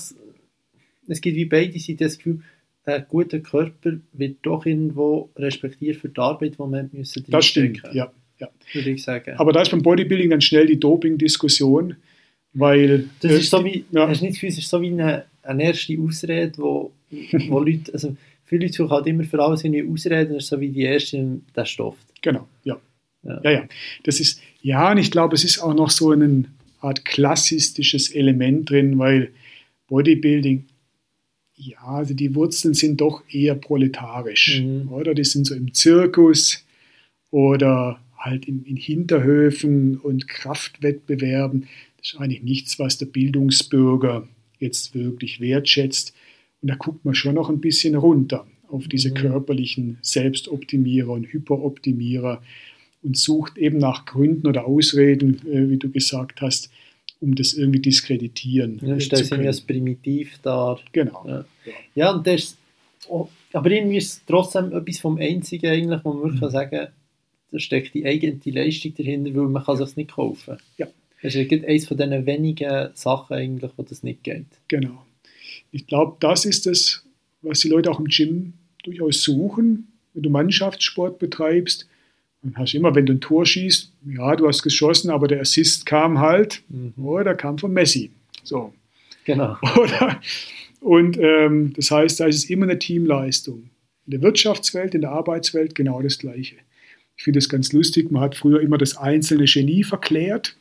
[1.09, 2.43] Es gibt wie beide Seiten das Gefühl,
[2.89, 7.83] ein guter Körper wird doch irgendwo respektiert für die Arbeit, die man müssen Das stimmt,
[7.93, 8.49] ja, ja.
[8.73, 9.35] Würde ich sagen.
[9.37, 11.97] Aber da ist beim Bodybuilding dann schnell die Doping-Diskussion,
[12.53, 13.09] weil...
[13.21, 14.09] Das ist so wie, ja.
[14.09, 16.93] hast nicht das Gefühl, ist so wie eine, eine erste Ausrede, wo,
[17.49, 20.61] wo Leute, also viele Leute suchen halt immer für alles eine Ausrede, das ist so
[20.61, 21.97] wie die erste, der Stoff.
[22.23, 22.79] Genau, ja.
[23.23, 23.41] ja.
[23.43, 23.69] Ja, ja.
[24.05, 26.45] Das ist, ja, und ich glaube, es ist auch noch so eine
[26.81, 29.33] Art klassistisches Element drin, weil
[29.89, 30.67] Bodybuilding
[31.59, 34.93] ja, also die Wurzeln sind doch eher proletarisch, mhm.
[34.93, 35.15] oder?
[35.15, 36.65] Die sind so im Zirkus
[37.31, 41.69] oder halt in, in, Hinterhöfen und Kraftwettbewerben.
[41.99, 44.29] Das ist eigentlich nichts, was der Bildungsbürger
[44.59, 46.15] jetzt wirklich wertschätzt.
[46.63, 49.15] Und da guckt man schon noch ein bisschen runter auf diese mhm.
[49.15, 52.43] körperlichen Selbstoptimierer und Hyperoptimierer
[53.03, 56.71] und sucht eben nach Gründen oder Ausreden, äh, wie du gesagt hast,
[57.21, 59.47] um das irgendwie diskreditieren ja, zu können.
[59.47, 60.79] als primitiv dar.
[60.93, 61.25] Genau.
[61.27, 61.45] Ja,
[61.95, 62.57] ja und das
[63.09, 66.51] oh, aber irgendwie ist es trotzdem etwas vom Einzigen eigentlich, wo man wirklich mhm.
[66.51, 66.89] sagen kann,
[67.51, 70.59] da steckt die eigene Leistung dahinter, weil man kann es nicht kaufen.
[70.77, 70.87] Ja.
[71.23, 74.47] Das ist eines von den wenigen Sachen eigentlich, wo das nicht geht.
[74.69, 75.05] Genau.
[75.73, 77.05] Ich glaube, das ist das,
[77.43, 78.53] was die Leute auch im Gym
[78.85, 79.89] durchaus suchen.
[80.15, 81.89] Wenn du Mannschaftssport betreibst,
[82.53, 85.41] dann hast du immer, wenn du ein Tor schießt, ja, du hast geschossen, aber der
[85.41, 86.93] Assist kam halt, mhm.
[86.97, 88.11] oder der kam von Messi.
[88.45, 88.73] So.
[89.25, 89.57] Genau.
[89.77, 90.21] Oder?
[90.81, 93.69] Und ähm, das heißt, da ist es immer eine Teamleistung.
[94.07, 96.57] In der Wirtschaftswelt, in der Arbeitswelt genau das Gleiche.
[97.17, 100.57] Ich finde es ganz lustig, man hat früher immer das einzelne Genie verklärt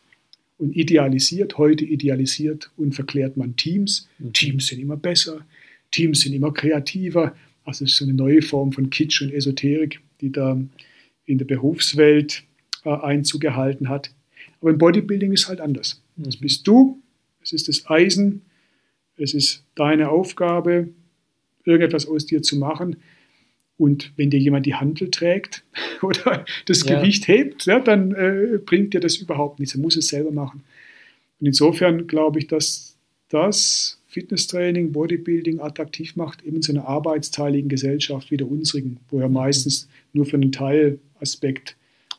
[0.58, 1.58] und idealisiert.
[1.58, 4.10] Heute idealisiert und verklärt man Teams.
[4.18, 4.34] Mhm.
[4.34, 5.46] Teams sind immer besser,
[5.92, 7.36] Teams sind immer kreativer.
[7.64, 10.60] Also es ist so eine neue Form von Kitsch und Esoterik, die da
[11.28, 12.44] in der Berufswelt
[12.84, 14.12] äh, Einzug gehalten hat.
[14.60, 16.02] Aber im Bodybuilding ist halt anders.
[16.16, 16.24] Mhm.
[16.24, 17.00] Das bist du,
[17.44, 18.42] es ist das Eisen,
[19.18, 20.90] es ist deine Aufgabe,
[21.64, 22.98] irgendetwas aus dir zu machen.
[23.78, 25.64] Und wenn dir jemand die Handel trägt
[26.02, 27.00] oder das ja.
[27.00, 29.76] Gewicht hebt, ja, dann äh, bringt dir das überhaupt nichts.
[29.76, 30.64] Er muss es selber machen.
[31.40, 32.98] Und insofern glaube ich, dass
[33.30, 39.28] das Fitnesstraining, Bodybuilding attraktiv macht, eben so einer arbeitsteiligen Gesellschaft wie der unsrigen, wo ja
[39.28, 39.36] mhm.
[39.36, 41.78] meistens nur für einen Teilaspekt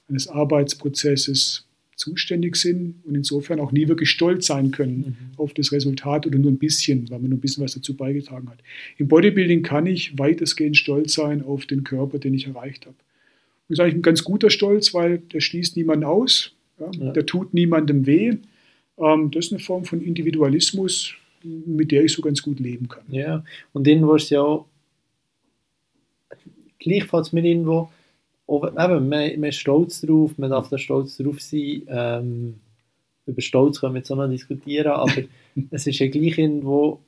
[0.08, 5.38] eines Arbeitsprozesses zuständig sind und insofern auch nie wirklich stolz sein können mhm.
[5.38, 8.48] auf das Resultat oder nur ein bisschen, weil man nur ein bisschen was dazu beigetragen
[8.48, 8.60] hat.
[8.96, 12.94] Im Bodybuilding kann ich weitestgehend stolz sein auf den Körper, den ich erreicht habe.
[13.68, 17.10] Das ist eigentlich ein ganz guter Stolz, weil der schließt niemanden aus, ja, ja.
[17.10, 18.36] der tut niemandem weh.
[18.98, 23.04] Ähm, das ist eine Form von Individualismus, mit der ich so ganz gut leben kann.
[23.08, 24.66] Ja, und den warst ja auch,
[26.78, 27.90] gleichfalls mit irgendwo,
[28.48, 31.82] eben, man, man ist stolz drauf, man darf da stolz drauf sein.
[31.88, 32.54] Ähm,
[33.26, 35.12] über Stolz können wir jetzt auch noch diskutieren, aber
[35.70, 37.00] es ist ja gleich irgendwo,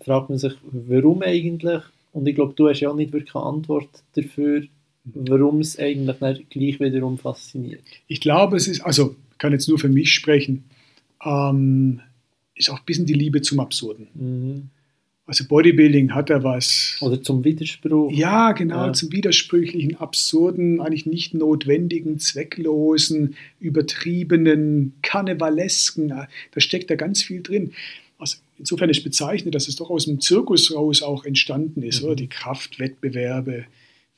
[0.00, 1.82] fragt man sich, warum eigentlich?
[2.12, 4.64] Und ich glaube, du hast ja auch nicht wirklich eine Antwort dafür,
[5.04, 7.80] warum es eigentlich nicht gleich wiederum fasziniert.
[8.06, 10.64] Ich glaube, es ist, also ich kann jetzt nur für mich sprechen,
[11.24, 12.00] ähm,
[12.54, 14.08] ist auch ein bisschen die Liebe zum Absurden.
[14.14, 14.70] Mhm.
[15.24, 16.98] Also Bodybuilding hat da was.
[17.00, 18.12] Oder zum Widerspruch.
[18.12, 18.92] Ja, genau, ja.
[18.92, 26.08] zum widersprüchlichen, absurden, eigentlich nicht notwendigen, zwecklosen, übertriebenen, karnevalesken.
[26.08, 26.28] Da
[26.60, 27.72] steckt da ganz viel drin.
[28.18, 32.06] Also insofern ist bezeichnet, dass es doch aus dem Zirkus raus auch entstanden ist, mhm.
[32.06, 32.16] oder?
[32.16, 33.64] Die Kraftwettbewerbe,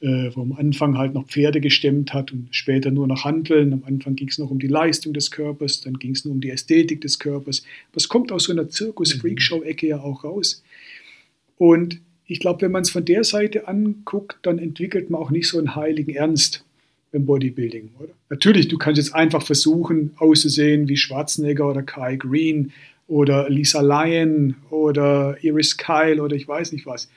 [0.00, 3.72] äh, wo am Anfang halt noch Pferde gestemmt hat und später nur noch Handeln.
[3.72, 6.40] Am Anfang ging es noch um die Leistung des Körpers, dann ging es nur um
[6.40, 7.64] die Ästhetik des Körpers.
[7.92, 10.62] Was kommt aus so einer Zirkus-Freakshow-Ecke ja auch raus?
[11.56, 15.48] Und ich glaube, wenn man es von der Seite anguckt, dann entwickelt man auch nicht
[15.48, 16.64] so einen heiligen Ernst
[17.12, 17.90] beim Bodybuilding.
[17.98, 18.12] Oder?
[18.30, 22.72] Natürlich, du kannst jetzt einfach versuchen, auszusehen wie Schwarzenegger oder Kai Green
[23.06, 27.08] oder Lisa Lyon oder Iris Kyle oder ich weiß nicht was.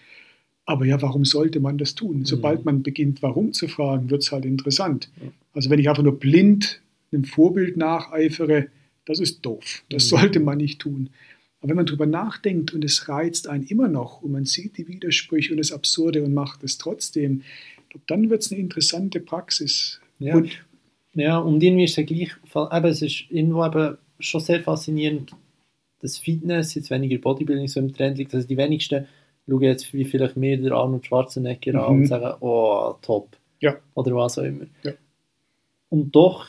[0.67, 2.25] Aber ja, warum sollte man das tun?
[2.25, 2.65] Sobald mhm.
[2.65, 5.09] man beginnt, warum zu fragen, wird es halt interessant.
[5.53, 8.67] Also wenn ich einfach nur blind einem Vorbild nacheifere,
[9.05, 9.83] das ist doof.
[9.89, 10.17] Das mhm.
[10.17, 11.09] sollte man nicht tun.
[11.61, 14.89] Aber wenn man darüber nachdenkt und es reizt einen immer noch und man sieht die
[14.89, 17.43] Widersprüche und das Absurde und macht es trotzdem,
[18.05, 20.01] dann wird es eine interessante Praxis.
[20.19, 20.51] Ja, und,
[21.13, 25.31] ja, und irgendwie ist es gleich, aber es ist irgendwo eben schon sehr faszinierend,
[26.01, 28.35] dass Fitness jetzt weniger Bodybuilding so im Trend liegt.
[28.35, 29.07] Also die wenigsten
[29.47, 31.79] schauen jetzt wie vielleicht mehr der Arnold Schwarzenegger mhm.
[31.79, 33.37] an und sagen, oh, top.
[33.59, 33.75] Ja.
[33.93, 34.65] Oder was auch immer.
[34.83, 34.91] Ja.
[35.89, 36.45] Und doch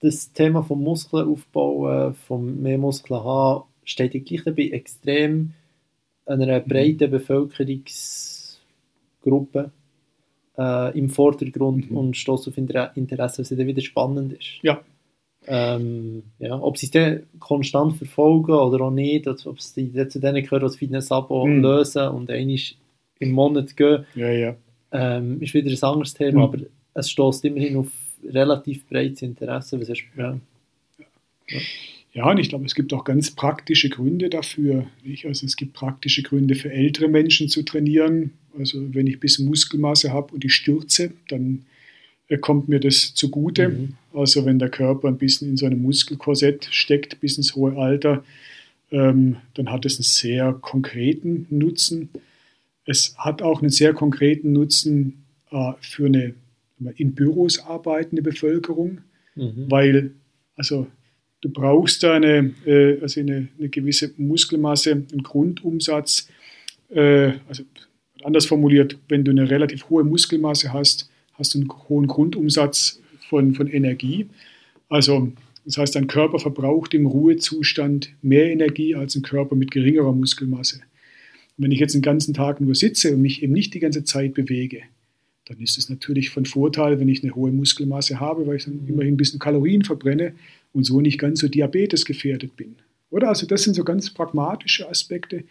[0.00, 5.52] das Thema vom Muskeln aufbauen, vom mehr Muskeln haben, steht ja gleich dabei extrem
[6.26, 6.68] einer mhm.
[6.68, 9.70] breiten Bevölkerungsgruppe
[10.58, 11.96] äh, im Vordergrund mhm.
[11.96, 14.58] und stoßt auf Interesse, was dann wieder spannend ist.
[14.62, 14.80] Ja.
[15.48, 20.42] Ähm, ja, ob sie es dann konstant verfolgen oder auch nicht, ob sie zu denen
[20.42, 21.62] gehören, das Fitness-Abo mhm.
[21.62, 22.58] lösen und einmal
[23.18, 24.56] im Monat gehen, ja, ja.
[24.92, 26.44] Ähm, ist wieder ein anderes Thema, mhm.
[26.44, 26.58] aber
[26.94, 27.88] es stößt immerhin auf
[28.24, 29.80] relativ breites Interesse.
[29.80, 30.38] Was ist, ja.
[31.48, 31.58] Ja.
[32.12, 34.86] Ja, und ich glaube, es gibt auch ganz praktische Gründe dafür.
[35.24, 38.32] Also es gibt praktische Gründe für ältere Menschen zu trainieren.
[38.58, 41.66] Also wenn ich ein bisschen Muskelmasse habe und ich stürze, dann
[42.40, 43.68] kommt mir das zugute.
[43.68, 43.94] Mhm.
[44.12, 48.24] Also wenn der Körper ein bisschen in so einem Muskelkorsett steckt bis ins hohe Alter,
[48.90, 52.10] ähm, dann hat es einen sehr konkreten Nutzen.
[52.84, 56.34] Es hat auch einen sehr konkreten Nutzen äh, für eine
[56.96, 58.98] in Büros arbeitende Bevölkerung,
[59.34, 59.66] mhm.
[59.68, 60.10] weil
[60.56, 60.86] also
[61.46, 66.28] Du brauchst da eine, äh, also eine, eine, gewisse Muskelmasse, einen Grundumsatz.
[66.88, 67.62] Äh, also
[68.24, 73.54] anders formuliert, wenn du eine relativ hohe Muskelmasse hast, hast du einen hohen Grundumsatz von,
[73.54, 74.26] von Energie.
[74.88, 75.32] Also
[75.64, 80.76] das heißt, dein Körper verbraucht im Ruhezustand mehr Energie als ein Körper mit geringerer Muskelmasse.
[81.56, 84.04] Und wenn ich jetzt den ganzen Tag nur sitze und mich eben nicht die ganze
[84.04, 84.82] Zeit bewege,
[85.46, 88.86] dann ist es natürlich von Vorteil, wenn ich eine hohe Muskelmasse habe, weil ich dann
[88.86, 90.34] immerhin ein bisschen Kalorien verbrenne
[90.72, 92.76] und so nicht ganz so Diabetes gefährdet bin.
[93.10, 93.28] Oder?
[93.28, 95.44] Also das sind so ganz pragmatische Aspekte.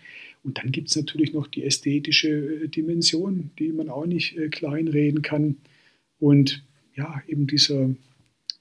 [0.43, 4.49] Und dann gibt es natürlich noch die ästhetische äh, Dimension, die man auch nicht äh,
[4.49, 5.57] kleinreden kann.
[6.19, 6.63] Und
[6.95, 7.89] ja, eben dieser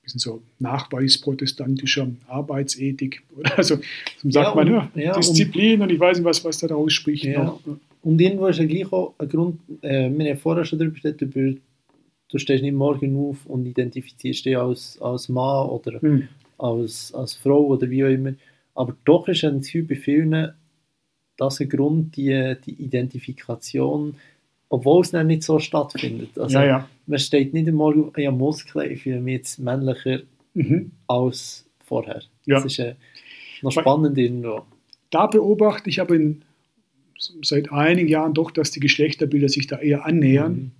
[0.02, 3.22] bisschen so nachweisprotestantischer Arbeitsethik.
[3.56, 3.76] Also
[4.22, 6.92] sagt ja, man, ja, ja, Disziplin und, und, ich weiß nicht, was, was da daraus
[6.92, 7.24] spricht.
[7.24, 7.58] Ja.
[8.02, 11.60] Und irgendwo ist ja gleich auch ein Grund, äh, wir haben vorher schon darüber gesprochen,
[12.30, 16.28] du stehst nicht morgen auf und identifizierst dich als, als Mann oder hm
[16.58, 18.34] als, als Frau oder wie auch immer.
[18.74, 20.52] Aber doch ist ein Gefühl bei vielen
[21.36, 24.14] das ein Grund, die, die Identifikation,
[24.74, 26.36] obwohl es dann nicht so stattfindet.
[26.36, 26.88] Also ja, ja.
[27.06, 30.22] man steht nicht einmal ja, Muskeln, ich fühle mich jetzt männlicher
[30.54, 30.90] mhm.
[31.06, 32.22] als vorher.
[32.44, 32.56] Ja.
[32.56, 32.94] Das ist äh,
[33.62, 34.62] noch spannend irgendwo.
[35.10, 36.42] Da beobachte ich aber in,
[37.42, 40.52] seit einigen Jahren doch, dass die Geschlechterbilder sich da eher annähern.
[40.52, 40.70] Mhm.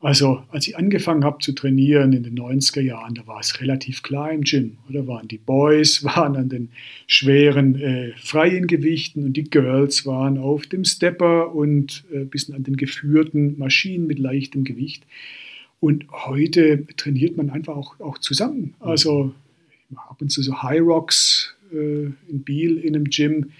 [0.00, 4.02] Also als ich angefangen habe zu trainieren in den 90er Jahren, da war es relativ
[4.02, 4.78] klar im Gym.
[4.88, 6.70] Oder waren die Boys waren an den
[7.08, 12.54] schweren äh, freien Gewichten und die Girls waren auf dem Stepper und ein äh, bisschen
[12.54, 15.04] an den geführten Maschinen mit leichtem Gewicht.
[15.80, 18.74] Und heute trainiert man einfach auch, auch zusammen.
[18.80, 18.86] Mhm.
[18.86, 19.34] Also
[19.96, 23.50] ab und zu so High Rocks äh, in Biel in einem Gym.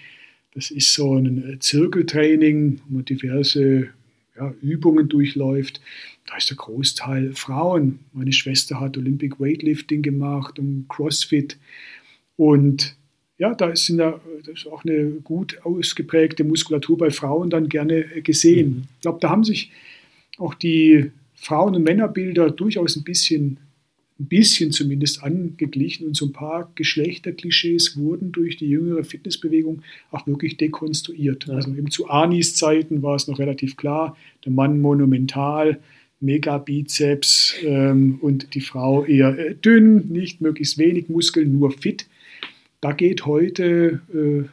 [0.54, 3.88] Das ist so ein äh, Zirkeltraining, wo man diverse
[4.36, 5.80] ja, Übungen durchläuft.
[6.28, 8.00] Da ist der Großteil Frauen.
[8.12, 11.56] Meine Schwester hat Olympic Weightlifting gemacht und CrossFit.
[12.36, 12.96] Und
[13.38, 18.04] ja, da ist, da, das ist auch eine gut ausgeprägte Muskulatur bei Frauen dann gerne
[18.22, 18.68] gesehen.
[18.68, 18.82] Mhm.
[18.96, 19.70] Ich glaube, da haben sich
[20.36, 23.58] auch die Frauen- und Männerbilder durchaus ein bisschen,
[24.20, 30.26] ein bisschen zumindest angeglichen und so ein paar Geschlechterklischees wurden durch die jüngere Fitnessbewegung auch
[30.26, 31.46] wirklich dekonstruiert.
[31.46, 31.54] Ja.
[31.54, 35.80] Also eben zu Anis Zeiten war es noch relativ klar, der Mann monumental,
[36.20, 42.06] Megabizeps ähm, und die Frau eher äh, dünn, nicht möglichst wenig Muskeln, nur fit.
[42.80, 44.44] Da geht heute äh,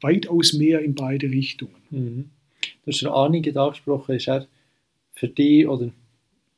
[0.00, 1.74] weitaus mehr in beide Richtungen.
[1.90, 2.30] Mhm.
[2.84, 4.46] Du hast ja einige angesprochen, ist er
[5.12, 5.90] für dich oder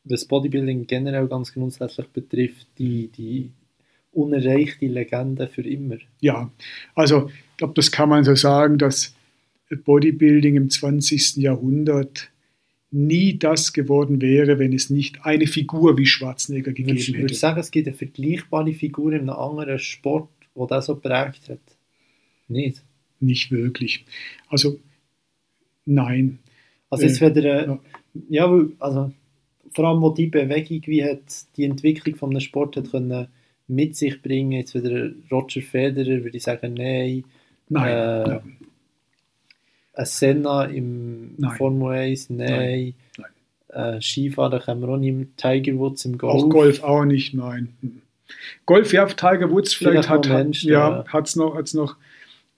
[0.04, 3.50] was Bodybuilding generell ganz grundsätzlich betrifft, die, die
[4.12, 5.96] unerreichte Legende für immer.
[6.20, 6.50] Ja,
[6.94, 9.14] also ich glaube, das kann man so sagen, dass
[9.84, 11.36] Bodybuilding im 20.
[11.36, 12.31] Jahrhundert
[12.92, 17.10] nie das geworden wäre, wenn es nicht eine Figur wie Schwarzenegger gegeben hätte.
[17.10, 20.96] Ich würde sagen, es gibt eine vergleichbare Figur in einem anderen Sport, wo das so
[20.96, 21.60] prägt hat.
[22.48, 22.82] Nicht?
[23.18, 24.04] Nicht wirklich.
[24.48, 24.78] Also,
[25.86, 26.38] nein.
[26.90, 27.80] Also, jetzt äh, wieder, ja.
[28.28, 29.12] ja, also,
[29.70, 31.22] vor allem, wo die Bewegung, wie hat
[31.56, 33.28] die Entwicklung von einem Sport hat können
[33.68, 37.24] mit sich bringen, jetzt wieder Roger Federer, würde ich sagen, nein.
[37.70, 37.88] Nein.
[37.88, 38.42] Äh, ja.
[39.94, 41.56] Senna im nein.
[41.56, 42.46] Formel 1, nein.
[42.48, 42.94] nein.
[43.18, 43.96] nein.
[43.96, 46.42] Äh, Skifahren können wir auch nicht, Tiger Woods im Golf.
[46.42, 48.02] Auch Golf auch nicht, nein.
[48.66, 51.96] Golf, ja, Tiger Woods vielleicht, vielleicht hat es ja, hat's noch, hat's noch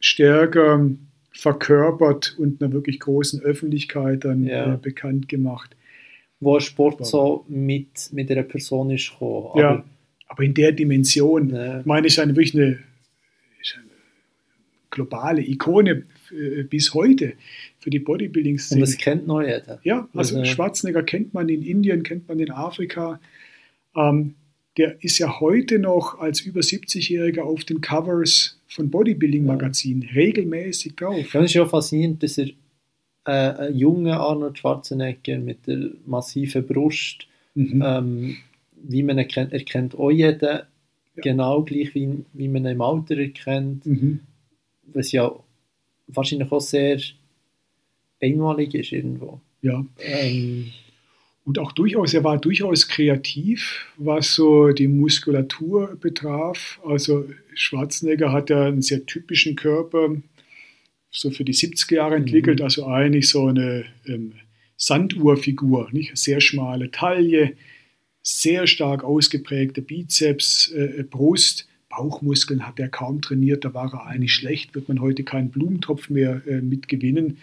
[0.01, 0.91] stärker
[1.33, 4.75] verkörpert und einer wirklich großen Öffentlichkeit dann ja.
[4.75, 5.77] äh, bekannt gemacht.
[6.41, 9.47] Wo Sport so mit, mit einer Person ist gekommen.
[9.51, 9.85] Aber, ja,
[10.29, 12.81] aber in der Dimension, ich meine, ist eine wirklich eine, eine
[14.91, 16.05] globale Ikone
[16.35, 17.35] äh, bis heute
[17.79, 18.81] für die Bodybuilding-Szene.
[18.81, 19.81] Und das kennt noch jeder.
[19.85, 23.21] Ja, also, also Schwarzenegger kennt man in Indien, kennt man in Afrika.
[23.97, 24.35] Ähm,
[24.77, 30.09] der ist ja heute noch als über 70-Jähriger auf den Covers von Bodybuilding-Magazinen ja.
[30.15, 31.31] regelmäßig drauf.
[31.33, 32.49] Das ist ja faszinierend, dass er
[33.27, 37.83] äh, junger Arnold Schwarzenegger mit der massiven Brust, mhm.
[37.85, 38.37] ähm,
[38.83, 40.67] wie man ihn kennt, erkennt auch jeder,
[41.17, 41.23] ja.
[41.23, 44.21] genau gleich wie, wie man ihn im Alter erkennt, mhm.
[44.93, 45.33] was ja
[46.07, 47.01] wahrscheinlich auch sehr
[48.21, 49.41] einmalig ist irgendwo.
[49.63, 49.85] Ja.
[49.99, 50.73] Ähm,
[51.45, 56.81] und auch durchaus, er war durchaus kreativ, was so die Muskulatur betraf.
[56.85, 60.17] Also Schwarzenegger hat ja einen sehr typischen Körper,
[61.11, 62.65] so für die 70er Jahre entwickelt, mhm.
[62.65, 64.33] also eigentlich so eine ähm,
[64.77, 66.17] Sanduhrfigur, nicht?
[66.17, 67.53] Sehr schmale Taille,
[68.23, 74.35] sehr stark ausgeprägte Bizeps, äh, Brust, Bauchmuskeln hat er kaum trainiert, da war er eigentlich
[74.35, 77.39] schlecht, wird man heute keinen Blumentopf mehr äh, mitgewinnen.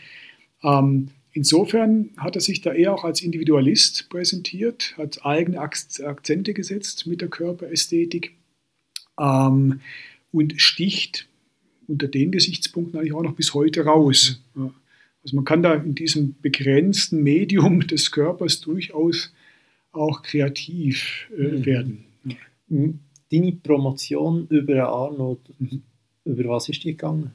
[0.64, 7.08] Ähm, Insofern hat er sich da eher auch als Individualist präsentiert, hat eigene Akzente gesetzt
[7.08, 8.34] mit der Körperästhetik
[9.18, 9.80] ähm,
[10.34, 11.30] und sticht
[11.88, 14.42] unter den Gesichtspunkten eigentlich auch noch bis heute raus.
[14.56, 14.74] Ja.
[15.24, 19.34] Also man kann da in diesem begrenzten Medium des Körpers durchaus
[19.94, 21.66] auch kreativ äh, mhm.
[21.66, 22.06] werden.
[22.68, 23.00] Mhm.
[23.32, 25.40] Deine Promotion über Arnold,
[26.26, 27.32] über was ist die gegangen?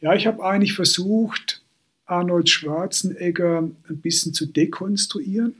[0.00, 1.62] Ja, ich habe eigentlich versucht,
[2.06, 5.54] Arnold Schwarzenegger ein bisschen zu dekonstruieren.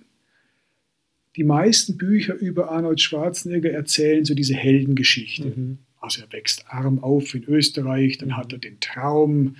[1.36, 5.46] Die meisten Bücher über Arnold Schwarzenegger erzählen so diese Heldengeschichte.
[5.56, 5.78] Mhm.
[6.00, 9.56] Also er wächst arm auf in Österreich, dann hat er den Traum,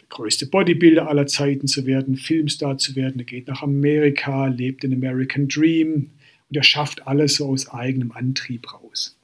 [0.00, 3.20] der größte Bodybuilder aller Zeiten zu werden, Filmstar zu werden.
[3.20, 6.10] Er geht nach Amerika, lebt den American Dream
[6.48, 9.16] und er schafft alles so aus eigenem Antrieb raus.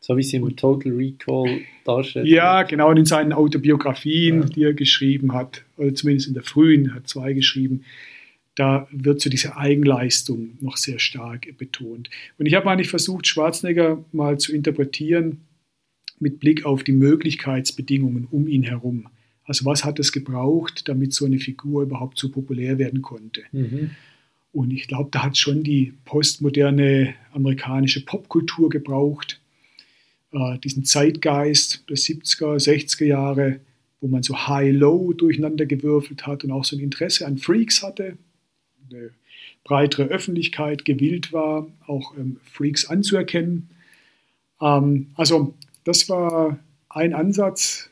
[0.00, 2.26] So wie sie im Total Recall darstellt.
[2.26, 4.46] Ja, genau, und in seinen Autobiografien, ja.
[4.46, 7.84] die er geschrieben hat, oder zumindest in der frühen, hat zwei geschrieben,
[8.54, 12.10] da wird so diese Eigenleistung noch sehr stark betont.
[12.38, 15.42] Und ich habe eigentlich versucht, Schwarzenegger mal zu interpretieren
[16.18, 19.08] mit Blick auf die Möglichkeitsbedingungen um ihn herum.
[19.44, 23.42] Also was hat es gebraucht, damit so eine Figur überhaupt so populär werden konnte?
[23.52, 23.90] Mhm.
[24.52, 29.40] Und ich glaube, da hat schon die postmoderne amerikanische Popkultur gebraucht,
[30.32, 33.60] äh, diesen Zeitgeist der 70er, 60er Jahre,
[34.00, 38.18] wo man so High-Low durcheinander gewürfelt hat und auch so ein Interesse an Freaks hatte,
[38.90, 39.10] eine
[39.64, 43.70] breitere Öffentlichkeit gewillt war, auch ähm, Freaks anzuerkennen.
[44.60, 47.90] Ähm, also das war ein Ansatz,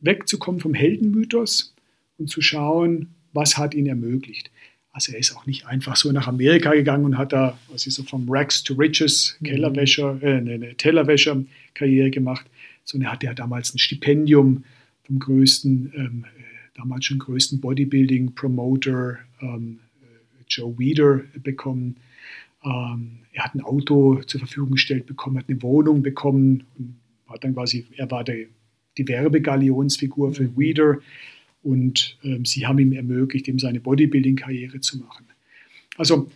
[0.00, 1.74] wegzukommen vom Heldenmythos
[2.18, 4.50] und zu schauen, was hat ihn ermöglicht.
[4.96, 7.96] Also er ist auch nicht einfach so nach Amerika gegangen und hat da, was ist
[7.96, 12.46] so vom Rags to Riches, Kellerwäscher, äh, eine, eine Tellerwäscher-Karriere gemacht,
[12.82, 14.64] sondern er hatte ja damals ein Stipendium
[15.02, 16.24] vom größten, ähm,
[16.72, 19.80] damals schon größten Bodybuilding-Promoter ähm,
[20.48, 21.96] Joe Weeder bekommen.
[22.64, 27.36] Ähm, er hat ein Auto zur Verfügung gestellt bekommen, hat eine Wohnung bekommen und war
[27.36, 28.46] dann quasi, er war der,
[28.96, 30.56] die Werbegalionsfigur für mhm.
[30.56, 30.98] Weeder
[31.66, 35.26] und ähm, sie haben ihm ermöglicht, ihm seine Bodybuilding-Karriere zu machen.
[35.96, 36.30] Also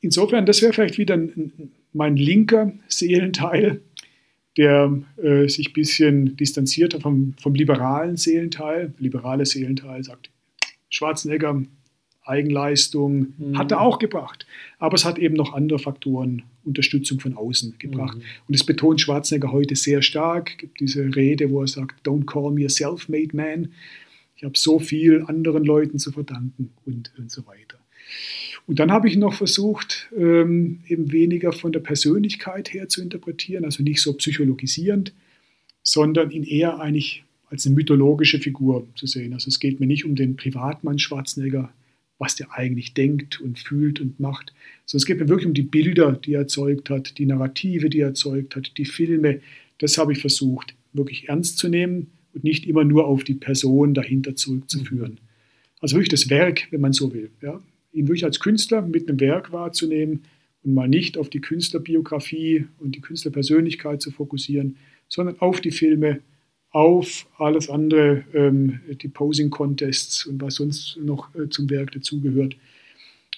[0.00, 1.52] insofern, das wäre vielleicht wieder ein,
[1.92, 3.82] mein linker Seelenteil,
[4.56, 8.94] der äh, sich ein bisschen distanziert hat vom, vom liberalen Seelenteil.
[8.98, 10.30] Liberale Seelenteil sagt,
[10.88, 11.62] Schwarzenegger,
[12.22, 13.58] Eigenleistung, mhm.
[13.58, 14.46] hat er auch gebracht.
[14.78, 18.16] Aber es hat eben noch andere Faktoren, Unterstützung von außen gebracht.
[18.16, 18.22] Mhm.
[18.48, 20.52] Und es betont Schwarzenegger heute sehr stark.
[20.52, 23.68] Es gibt diese Rede, wo er sagt, don't call me a self-made man.
[24.36, 27.78] Ich habe so viel anderen Leuten zu verdanken und, und so weiter.
[28.66, 33.64] Und dann habe ich noch versucht, ähm, eben weniger von der Persönlichkeit her zu interpretieren,
[33.64, 35.12] also nicht so psychologisierend,
[35.82, 39.34] sondern ihn eher eigentlich als eine mythologische Figur zu sehen.
[39.34, 41.72] Also es geht mir nicht um den Privatmann Schwarzenegger,
[42.18, 44.52] was der eigentlich denkt und fühlt und macht,
[44.86, 48.00] sondern es geht mir wirklich um die Bilder, die er erzeugt hat, die Narrative, die
[48.00, 49.40] er erzeugt hat, die Filme.
[49.78, 53.94] Das habe ich versucht, wirklich ernst zu nehmen und nicht immer nur auf die Person
[53.94, 55.12] dahinter zurückzuführen.
[55.12, 55.18] Mhm.
[55.80, 57.30] Also wirklich das Werk, wenn man so will.
[57.42, 57.60] Ja?
[57.92, 60.24] Ihn wirklich als Künstler mit einem Werk wahrzunehmen
[60.62, 64.76] und mal nicht auf die Künstlerbiografie und die Künstlerpersönlichkeit zu fokussieren,
[65.08, 66.20] sondern auf die Filme,
[66.70, 72.56] auf alles andere, ähm, die Posing-Contests und was sonst noch äh, zum Werk dazugehört.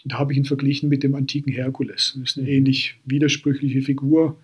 [0.04, 2.16] Und da habe ich ihn verglichen mit dem antiken Herkules.
[2.18, 2.52] Das ist eine mhm.
[2.54, 4.36] ähnlich widersprüchliche Figur.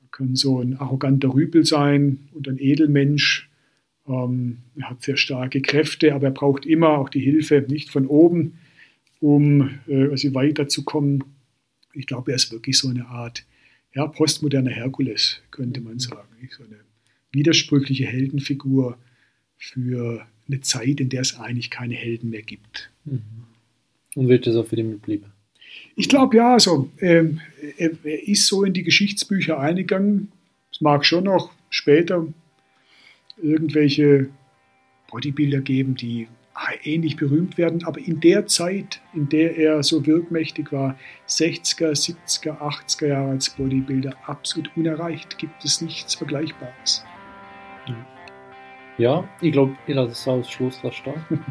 [0.00, 3.50] Er kann so ein arroganter Rüpel sein und ein Edelmensch.
[4.06, 8.06] Ähm, er hat sehr starke Kräfte, aber er braucht immer auch die Hilfe, nicht von
[8.06, 8.58] oben,
[9.20, 11.24] um äh, also weiterzukommen.
[11.94, 13.44] Ich glaube, er ist wirklich so eine Art
[13.94, 16.28] ja, postmoderner Herkules, könnte man sagen.
[16.50, 16.80] So eine
[17.30, 18.98] widersprüchliche Heldenfigur
[19.56, 22.90] für eine Zeit, in der es eigentlich keine Helden mehr gibt.
[23.04, 23.22] Mhm.
[24.14, 25.26] Und wird das auch für ihn bleiben?
[25.96, 27.40] Ich glaube ja, also ähm,
[27.76, 30.32] er, er, ist so in die Geschichtsbücher eingegangen.
[30.70, 32.26] Es mag schon noch später
[33.36, 34.30] irgendwelche
[35.10, 36.28] Bodybuilder geben, die
[36.84, 40.96] ähnlich berühmt werden, aber in der Zeit, in der er so wirkmächtig war,
[41.28, 47.04] 60er, 70er, 80er Jahre als Bodybuilder, absolut unerreicht, gibt es nichts Vergleichbares.
[48.98, 51.24] Ja, ich glaube, ich lasse es als Schluss stehen.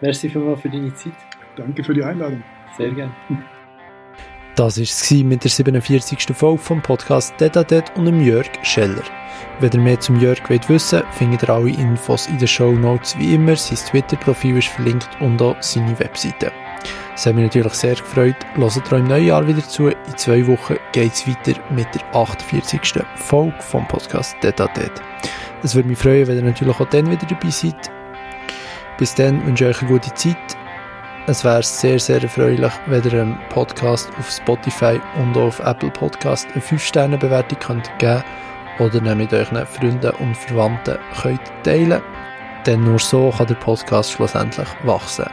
[0.00, 1.12] Merci vielmals für deine Zeit.
[1.56, 2.42] Danke für die Einladung.
[2.76, 3.14] Sehr gerne.
[4.56, 6.28] Das war es mit der 47.
[6.32, 9.02] Folge vom Podcast Detatet und dem Jörg Scheller.
[9.58, 13.18] Wenn ihr mehr zum Jörg wollt wissen findet ihr alle Infos in den Show Notes
[13.18, 13.56] wie immer.
[13.56, 16.52] Sein Twitter-Profil ist verlinkt und auch seine Webseite.
[17.16, 18.36] Es hat mich natürlich sehr gefreut.
[18.54, 19.88] Hört ihr im neuen Jahr wieder zu.
[19.88, 23.02] In zwei Wochen geht es weiter mit der 48.
[23.16, 24.92] Folge vom Podcast Detatet.
[25.64, 27.90] Es würde mich freuen, wenn ihr natürlich auch dann wieder dabei seid.
[28.98, 30.63] Bis dann wünsche ich euch eine gute Zeit.
[31.26, 36.46] Es wäre sehr, sehr erfreulich, wenn ihr einem Podcast auf Spotify und auf Apple Podcast
[36.52, 38.22] eine 5-Sterne-Bewertung könnt geben
[38.78, 42.02] oder mit euren Freunden und Verwandten könnt teilen
[42.66, 45.24] Denn nur so kann der Podcast schlussendlich wachsen.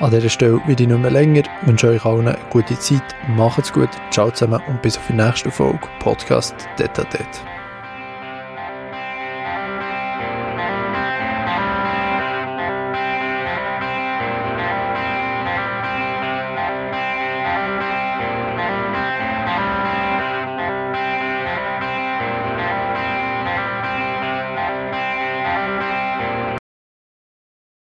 [0.00, 1.40] An dieser Stelle will ich nicht mehr länger.
[1.40, 3.14] Ich wünsche euch allen eine gute Zeit.
[3.28, 3.90] Macht's gut.
[4.10, 7.53] Ciao zusammen und bis auf die nächste Folge Podcast Detatet.